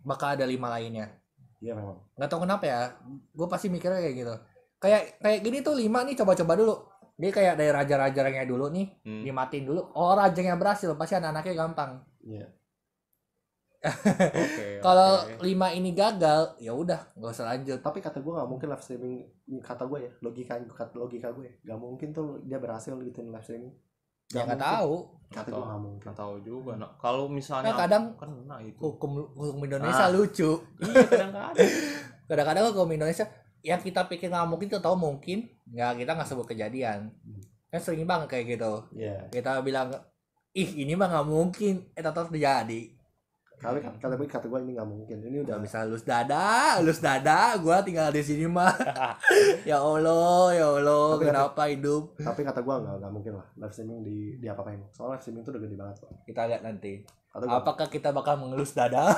[0.00, 1.19] bakal ada lima lainnya
[1.60, 1.96] iya memang.
[2.16, 4.34] Nggak tahu kenapa ya gue pasti mikirnya kayak gitu.
[4.80, 6.74] Kayak kayak gini tuh lima nih coba-coba dulu.
[7.20, 9.22] Dia kayak dari raja-rajanya dulu nih Hmm.
[9.22, 9.92] dimatiin dulu.
[9.92, 12.00] Oh rajanya berhasil pasti anak-anaknya gampang.
[12.24, 12.48] Iya.
[13.80, 14.80] Oke.
[14.84, 15.40] kalau oke.
[15.40, 17.80] lima ini gagal ya udah nggak usah lanjut.
[17.80, 19.24] Tapi kata gue nggak mungkin live streaming
[19.60, 20.60] kata gue ya logika
[20.96, 23.72] logika gue nggak mungkin tuh dia berhasil gituin live streaming
[24.30, 24.74] ya nggak mungkin.
[24.78, 24.94] tahu
[25.30, 26.72] kata gue nggak mungkin nggak tahu juga.
[26.74, 28.78] Nah, kalau misalnya Nah, kadang kena itu.
[28.78, 30.10] hukum hukum Indonesia Ah.
[30.10, 30.50] lucu
[30.82, 31.68] iya kadang-kadang.
[32.26, 33.26] kadang-kadang hukum Indonesia
[33.60, 37.12] yang kita pikir nggak mungkin kita tahu mungkin nggak kita nggak sebut kejadian
[37.66, 39.30] kan sering banget kayak gitu Iya.
[39.30, 39.94] kita bilang
[40.50, 42.90] ih ini mah nggak mungkin eh tetap terjadi
[43.60, 45.16] Kali kata gue kata gue ini nggak mungkin.
[45.20, 48.72] Ini udah bisa lulus dada lulus dada gua tinggal di sini mah
[49.68, 53.70] ya allah ya allah Tapi- kenapa hidup tapi kata gue nggak nggak mungkin lah live
[53.70, 54.80] streaming di di apa apain.
[54.90, 56.10] Soalnya live streaming itu udah gede banget kok.
[56.24, 56.92] kita lihat nanti
[57.30, 59.12] Kata gua, apakah kita bakal mengelus dada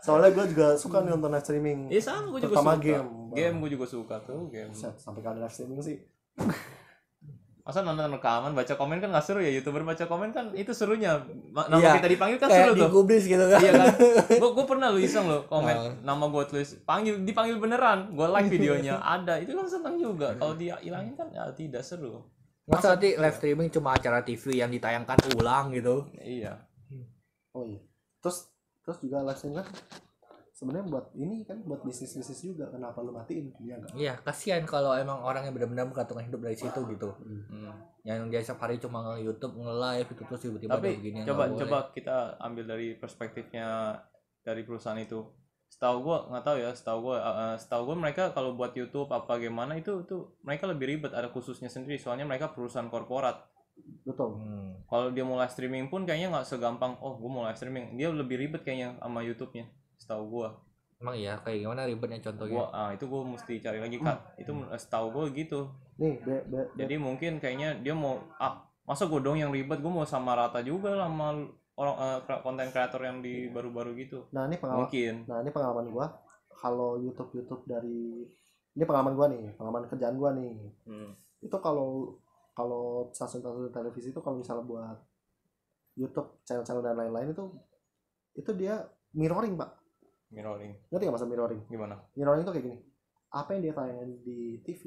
[0.00, 1.78] soalnya gue juga suka nih nonton live streaming.
[1.90, 2.74] Iya sama gue juga suka.
[2.78, 3.08] game.
[3.34, 4.70] Game gue juga suka tuh game.
[4.74, 5.96] Sampai kali live streaming sih.
[7.64, 9.48] Masa nonton rekaman baca komen kan nggak seru ya?
[9.50, 11.16] Youtuber baca komen kan itu serunya.
[11.48, 11.92] Ma- nama Iya.
[11.96, 12.88] kita dipanggil kan kayak seru tuh.
[12.92, 13.56] Gubris gitu kan.
[13.58, 13.86] Iya kan?
[14.40, 15.90] Gua, gua pernah lu iseng lo komen Oh.
[16.02, 18.12] nama gua tulis panggil dipanggil beneran.
[18.12, 19.00] Gua like videonya.
[19.00, 19.40] Ada.
[19.40, 20.36] Itu kan seneng juga.
[20.36, 22.20] Kalau dia hilangin kan ya tidak seru.
[22.64, 26.04] Masa nanti live streaming cuma acara TV yang ditayangkan ulang gitu?
[26.16, 26.60] Iya.
[27.50, 27.80] Oh iya.
[28.20, 28.48] Terus
[28.80, 29.64] terus juga live stream kan
[30.54, 33.50] sebenarnya buat ini kan buat bisnis bisnis juga kenapa lu matiin?
[33.58, 37.10] Dia enggak iya kasihan kalau emang orang yang benar-benar menggantungkan hidup dari situ gitu.
[37.10, 37.74] Hmm.
[38.06, 42.38] yang dia setiap hari cuma nge-youtube nge-live itu terus tiba-tiba tapi begini coba coba kita
[42.38, 43.98] ambil dari perspektifnya
[44.46, 45.26] dari perusahaan itu.
[45.66, 49.10] Setahu gua nggak tahu ya setahu gua uh, uh, setahu gua mereka kalau buat YouTube
[49.10, 51.98] apa gimana itu itu mereka lebih ribet ada khususnya sendiri.
[51.98, 53.42] Soalnya mereka perusahaan korporat.
[54.06, 54.38] Betul.
[54.38, 54.86] Hmm.
[54.86, 57.98] kalau dia mau live streaming pun kayaknya nggak segampang oh gua mau live streaming.
[57.98, 59.66] Dia lebih ribet kayaknya sama YouTube-nya
[59.98, 60.48] setahu gua.
[61.00, 62.54] Emang iya kayak gimana ribetnya contohnya?
[62.54, 64.38] Gua ah itu gua mesti cari lagi kak.
[64.40, 65.68] Itu eh, setahu gua gitu.
[66.00, 69.80] Nih be, be, be- jadi mungkin kayaknya dia mau ah masa gue dong yang ribet?
[69.80, 74.26] Gue mau sama rata juga lah sama orang eh, konten kreator yang di baru-baru gitu.
[74.30, 75.14] Nah ini pengalaman mungkin.
[75.26, 76.06] nah ini pengalaman gua.
[76.54, 78.24] Kalau YouTube YouTube dari
[78.74, 80.56] ini pengalaman gua nih pengalaman kerjaan gua nih.
[80.86, 81.12] Hmm.
[81.44, 82.16] itu kalau
[82.56, 84.96] kalau stasiun-stasiun televisi itu kalau misalnya buat
[85.94, 87.44] YouTube channel-channel dan lain-lain itu
[88.34, 88.80] itu dia
[89.12, 89.76] mirroring pak
[90.28, 90.72] mirroring.
[90.88, 91.60] Ngerti nggak masa mirroring?
[91.66, 91.94] Gimana?
[92.14, 92.78] Mirroring itu kayak gini.
[93.28, 94.82] Apa yang dia tayangin di TV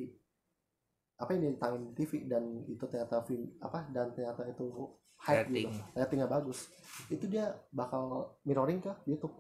[1.17, 4.69] apa yang dia tayangin di TV dan itu ternyata film apa dan ternyata itu
[5.17, 5.65] hype Rating.
[5.65, 6.69] gitu ratingnya bagus.
[7.09, 9.33] Itu dia bakal mirroring ke YouTube.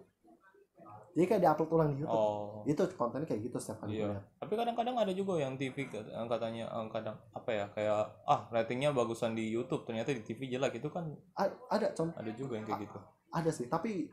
[1.13, 2.17] Jadi kayak diupload ulang di YouTube.
[2.17, 2.61] Oh.
[2.65, 4.21] Itu kontennya kayak gitu setiap kali Iya.
[4.37, 8.89] tapi kadang-kadang ada juga yang TV yang katanya eh, kadang apa ya kayak ah ratingnya
[8.89, 10.77] bagusan di YouTube ternyata di TV jelek.
[10.77, 12.99] Itu kan A- ada contoh ada juga yang kayak gitu.
[13.29, 13.65] ada sih.
[13.65, 14.09] Tapi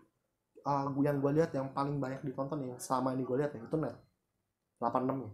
[0.64, 3.76] uh, yang gue lihat yang paling banyak ditonton yang selama ini gue lihat ya itu
[3.76, 3.96] net.
[4.80, 5.30] 86 nya.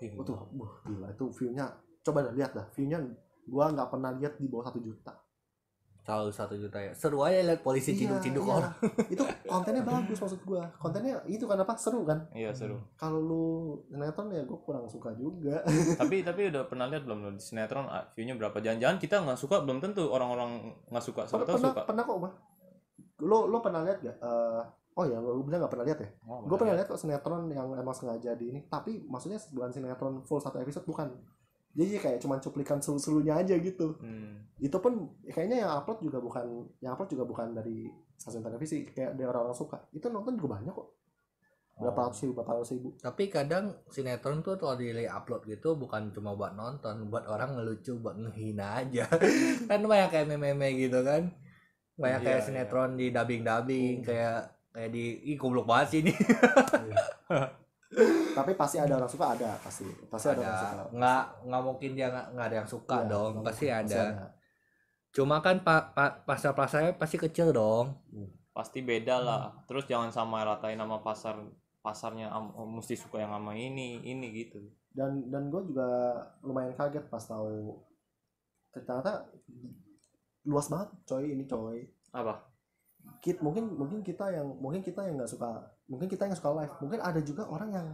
[0.00, 0.16] Iya.
[0.16, 1.66] itu wah gila itu viewnya.
[2.00, 2.98] Coba dah lihat dah viewnya
[3.44, 5.12] gue nggak pernah lihat di bawah satu juta.
[6.00, 6.92] Selalu satu juta ya?
[6.96, 8.54] Seru aja lihat polisi Iya, ciduk-ciduk iya.
[8.56, 8.72] orang.
[9.12, 11.76] Itu kontennya bagus maksud gue kontennya itu kan apa?
[11.76, 12.24] Seru kan?
[12.32, 12.80] Iya seru.
[12.96, 13.44] Kalau lu
[13.92, 15.60] sinetron ya gue kurang suka juga.
[16.00, 17.84] Tapi tapi udah pernah lihat belum di sinetron?
[17.92, 18.56] Ah, viewnya berapa?
[18.58, 21.28] Jangan-jangan kita nggak suka belum tentu orang-orang nggak suka.
[21.28, 21.82] Siapa tahu pernah suka.
[21.84, 22.18] pernah kok
[23.20, 24.62] lo lo pernah lihat gak Eh,
[24.92, 26.08] oh ya lo bilang nggak pernah lihat ya?
[26.24, 26.88] Oh, gue pernah lihat.
[26.88, 31.08] kok sinetron yang emang sengaja di ini tapi maksudnya bukan sinetron full satu episode bukan.
[31.70, 33.94] Jadi kayak cuman cuplikan seru-serunya aja gitu.
[34.02, 34.42] Hmm.
[34.58, 36.44] itu pun kayaknya yang upload juga bukan
[36.78, 39.78] yang upload juga bukan dari stasiun televisi kayak dari orang-orang suka.
[39.90, 40.88] Itu nonton juga banyak kok.
[41.80, 42.04] Berapa Oh.
[42.10, 42.88] ratus ribu berapa ratus ribu.
[42.98, 47.96] Tapi kadang sinetron tuh kalau di upload gitu bukan cuma buat nonton buat orang ngelucu
[47.96, 49.08] buat ngehina aja.
[49.70, 51.32] Kan banyak kayak meme-meme gitu kan
[52.00, 52.46] banyak Iya, kayak iya.
[52.48, 54.38] sinetron di dubbing-dubbing kayak
[54.72, 56.12] kayak di ih goblok banget sih ini.
[58.30, 59.84] Tapi pasti ada orang suka ada pasti.
[60.08, 60.82] Pasti ada, orang suka.
[60.94, 64.02] Nggak nggak mungkin dia nggak nggak ada yang suka Iya, dong nggak pasti ada.
[65.10, 67.98] Cuma kan pa, pa, pasar pasarnya pasti kecil dong.
[68.54, 69.42] Pasti beda lah.
[69.66, 71.34] Terus jangan sama ratain sama pasar
[71.80, 74.62] pasarnya am- oh, mesti suka yang sama ini ini gitu.
[74.94, 75.90] Dan dan gue juga
[76.46, 77.82] lumayan kaget pas tahu.
[78.70, 79.26] Ternyata
[80.46, 81.84] luas banget coy ini coy.
[82.14, 82.46] Apa?
[83.20, 86.74] Kit, mungkin mungkin kita yang mungkin kita yang nggak suka mungkin kita yang suka live.
[86.80, 87.86] Mungkin ada juga orang yang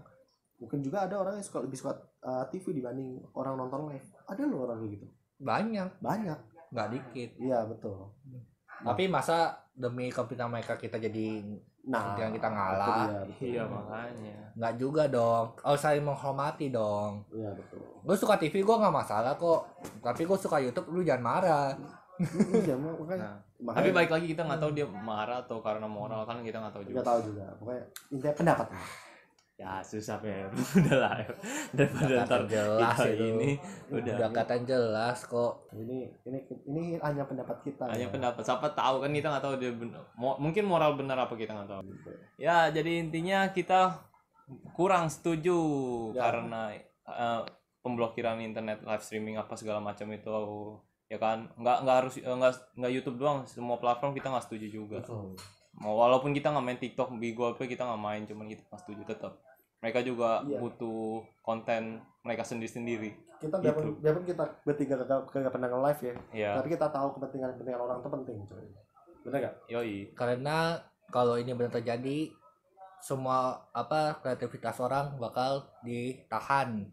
[0.56, 1.92] mungkin juga ada orang yang suka lebih suka
[2.24, 4.06] uh, TV dibanding orang nonton live.
[4.28, 5.06] Ada loh orang kayak gitu.
[5.40, 5.90] Banyak.
[6.00, 6.38] Banyak.
[6.70, 7.30] Nggak dikit.
[7.40, 8.12] Iya betul.
[8.76, 11.44] Tapi masa demi kepentingan mereka kita jadi
[11.86, 13.24] nah yang kita ngalah?
[13.38, 14.36] iya makanya.
[14.58, 15.54] Nggak juga dong.
[15.62, 17.24] Harus saling menghormati dong.
[17.30, 17.82] Iya betul.
[18.02, 19.70] Gue suka TV gue nggak masalah kok.
[20.02, 21.72] Tapi gue suka YouTube lu jangan marah
[22.52, 23.18] iya makanya.
[23.20, 26.58] Nah tapi makanya balik lagi kita nggak tahu dia marah atau karena moral kan kita
[26.58, 26.94] nggak tahu juga.
[27.00, 28.68] Nggak tahu juga pokoknya intinya pendapat.
[29.56, 30.44] Ya susah ya
[30.84, 31.16] udah lah
[31.72, 33.50] daripada Udah ntar kata jelas kita ini
[33.88, 35.52] udah, udah kata jelas kok.
[35.72, 35.98] Ini
[36.28, 36.38] ini
[36.68, 38.12] ini hanya pendapat kita hanya ya.
[38.12, 38.42] pendapat.
[38.44, 41.72] Siapa tahu kan kita nggak tahu dia bener, mo- mungkin moral benar apa kita nggak
[41.72, 41.82] tahu.
[42.36, 43.96] Ya jadi intinya kita
[44.76, 45.56] kurang setuju
[46.12, 46.28] Ya.
[46.28, 46.76] karena
[47.08, 47.40] eh,
[47.80, 50.36] pemblokiran internet live streaming apa segala macam itu
[51.06, 51.46] ya kan?
[51.54, 54.98] Nggak nggak harus eh, nggak nggak YouTube doang semua platform kita nggak setuju juga.
[55.00, 55.34] Betul.
[55.76, 59.02] mau walaupun kita nggak main TikTok Bigo apa kita nggak main cuman kita nggak setuju
[59.04, 59.36] tetap
[59.76, 60.56] mereka juga Iya.
[60.56, 63.60] butuh konten mereka sendiri sendiri kita Gitu.
[63.60, 67.80] biarpun, biarpun kita bertiga kagak kagak pernah nge-live ya ya tapi kita tahu kepentingan kepentingan
[67.82, 68.66] orang itu penting coy.
[69.20, 69.96] Bener gak yoi.
[70.16, 72.32] Karena kalau ini benar terjadi
[72.96, 76.88] semua apa kreativitas orang bakal ditahan.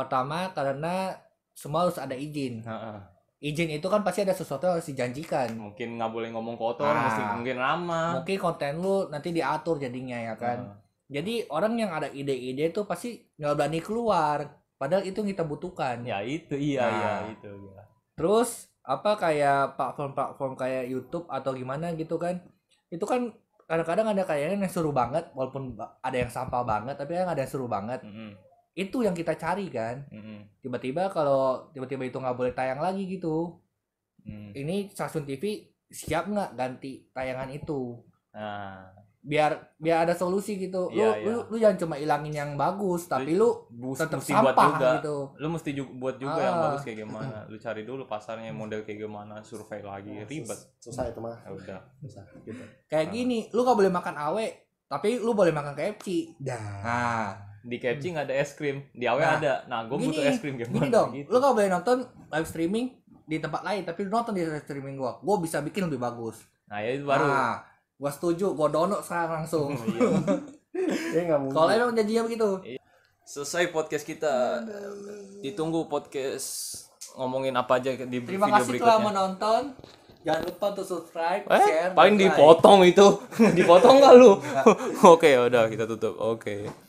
[0.00, 1.12] Pertama karena
[1.52, 2.64] semua harus ada izin.
[2.64, 2.98] Heeh.
[3.38, 5.54] Izin itu kan pasti ada sesuatu yang harus dijanjikan.
[5.54, 7.06] Mungkin nggak boleh ngomong kotor Ah.
[7.06, 10.58] mesti mungkin ramah mungkin konten lu nanti diatur jadinya ya kan?
[10.58, 10.76] Nah,
[11.06, 14.38] jadi orang yang ada ide-ide itu pasti nggak berani keluar.
[14.74, 16.02] Padahal itu yang kita butuhkan.
[16.02, 16.94] Ya itu iya Nah.
[16.94, 17.82] iya itu ya
[18.18, 22.42] terus apa kayak platform-platform kayak YouTube atau gimana gitu kan?
[22.90, 23.30] Itu kan
[23.64, 27.52] kadang-kadang ada kayaknya yang seru banget walaupun ada yang sampah banget tapi kan ada yang
[27.52, 28.00] seru banget.
[28.02, 28.32] Mm-mm,
[28.78, 30.06] itu yang kita cari kan.
[30.08, 33.58] Mm-mm, tiba-tiba kalau tiba-tiba itu nggak boleh tayang lagi gitu
[34.20, 34.54] mm.
[34.54, 37.98] ini stasiun TV siap nggak ganti tayangan itu?
[38.30, 40.88] Nah biar biar ada solusi gitu.
[40.88, 41.44] Lu Iya, lu iya.
[41.44, 44.88] lu jangan cuma ilangin yang bagus tapi lu bus, tetap mesti buat sampah juga.
[44.94, 45.16] gitu.
[45.36, 46.62] Lu mesti juga buat juga yang Ah.
[46.64, 47.36] bagus kayak gimana.
[47.44, 50.54] Lu cari dulu pasarnya model kayak gimana survei lagi Nah, ribet.
[50.54, 51.34] sus- susah itu mah.
[51.42, 51.80] Ya udah.
[51.98, 52.62] Susah gitu.
[52.86, 53.12] Kayak Ah.
[53.12, 54.46] gini lu nggak boleh makan awe
[54.86, 56.64] tapi lu boleh makan KFC dah.
[56.80, 57.28] Nah
[57.68, 58.80] di KFC nggak ada es krim.
[58.96, 59.54] Di Awe Nah, ada.
[59.68, 61.08] Nah gue butuh es krim gimana gini dong.
[61.12, 61.28] gitu.
[61.28, 61.96] Lu nggak boleh nonton
[62.32, 62.86] live streaming
[63.28, 66.40] di tempat lain tapi lu nonton di live streaming gua gua bisa bikin lebih bagus.
[66.72, 67.28] Nah ya itu baru.
[67.28, 67.60] Nah
[68.00, 69.76] gua setuju gua download sekarang langsung.
[69.76, 70.16] Iya.
[71.14, 71.56] ya nggak mungkin.
[71.60, 72.48] kalau emang janjinya begitu.
[73.28, 74.64] Selesai podcast kita.
[75.44, 76.48] Ditunggu podcast
[77.20, 79.62] ngomongin apa aja di terima video kasih telah menonton.
[80.24, 82.22] Jangan lupa untuk subscribe eh share paling like.
[82.32, 83.06] dipotong itu.
[83.60, 84.32] Dipotong nggak lu?
[85.14, 86.16] Oke ya udah kita tutup.
[86.16, 86.87] Oke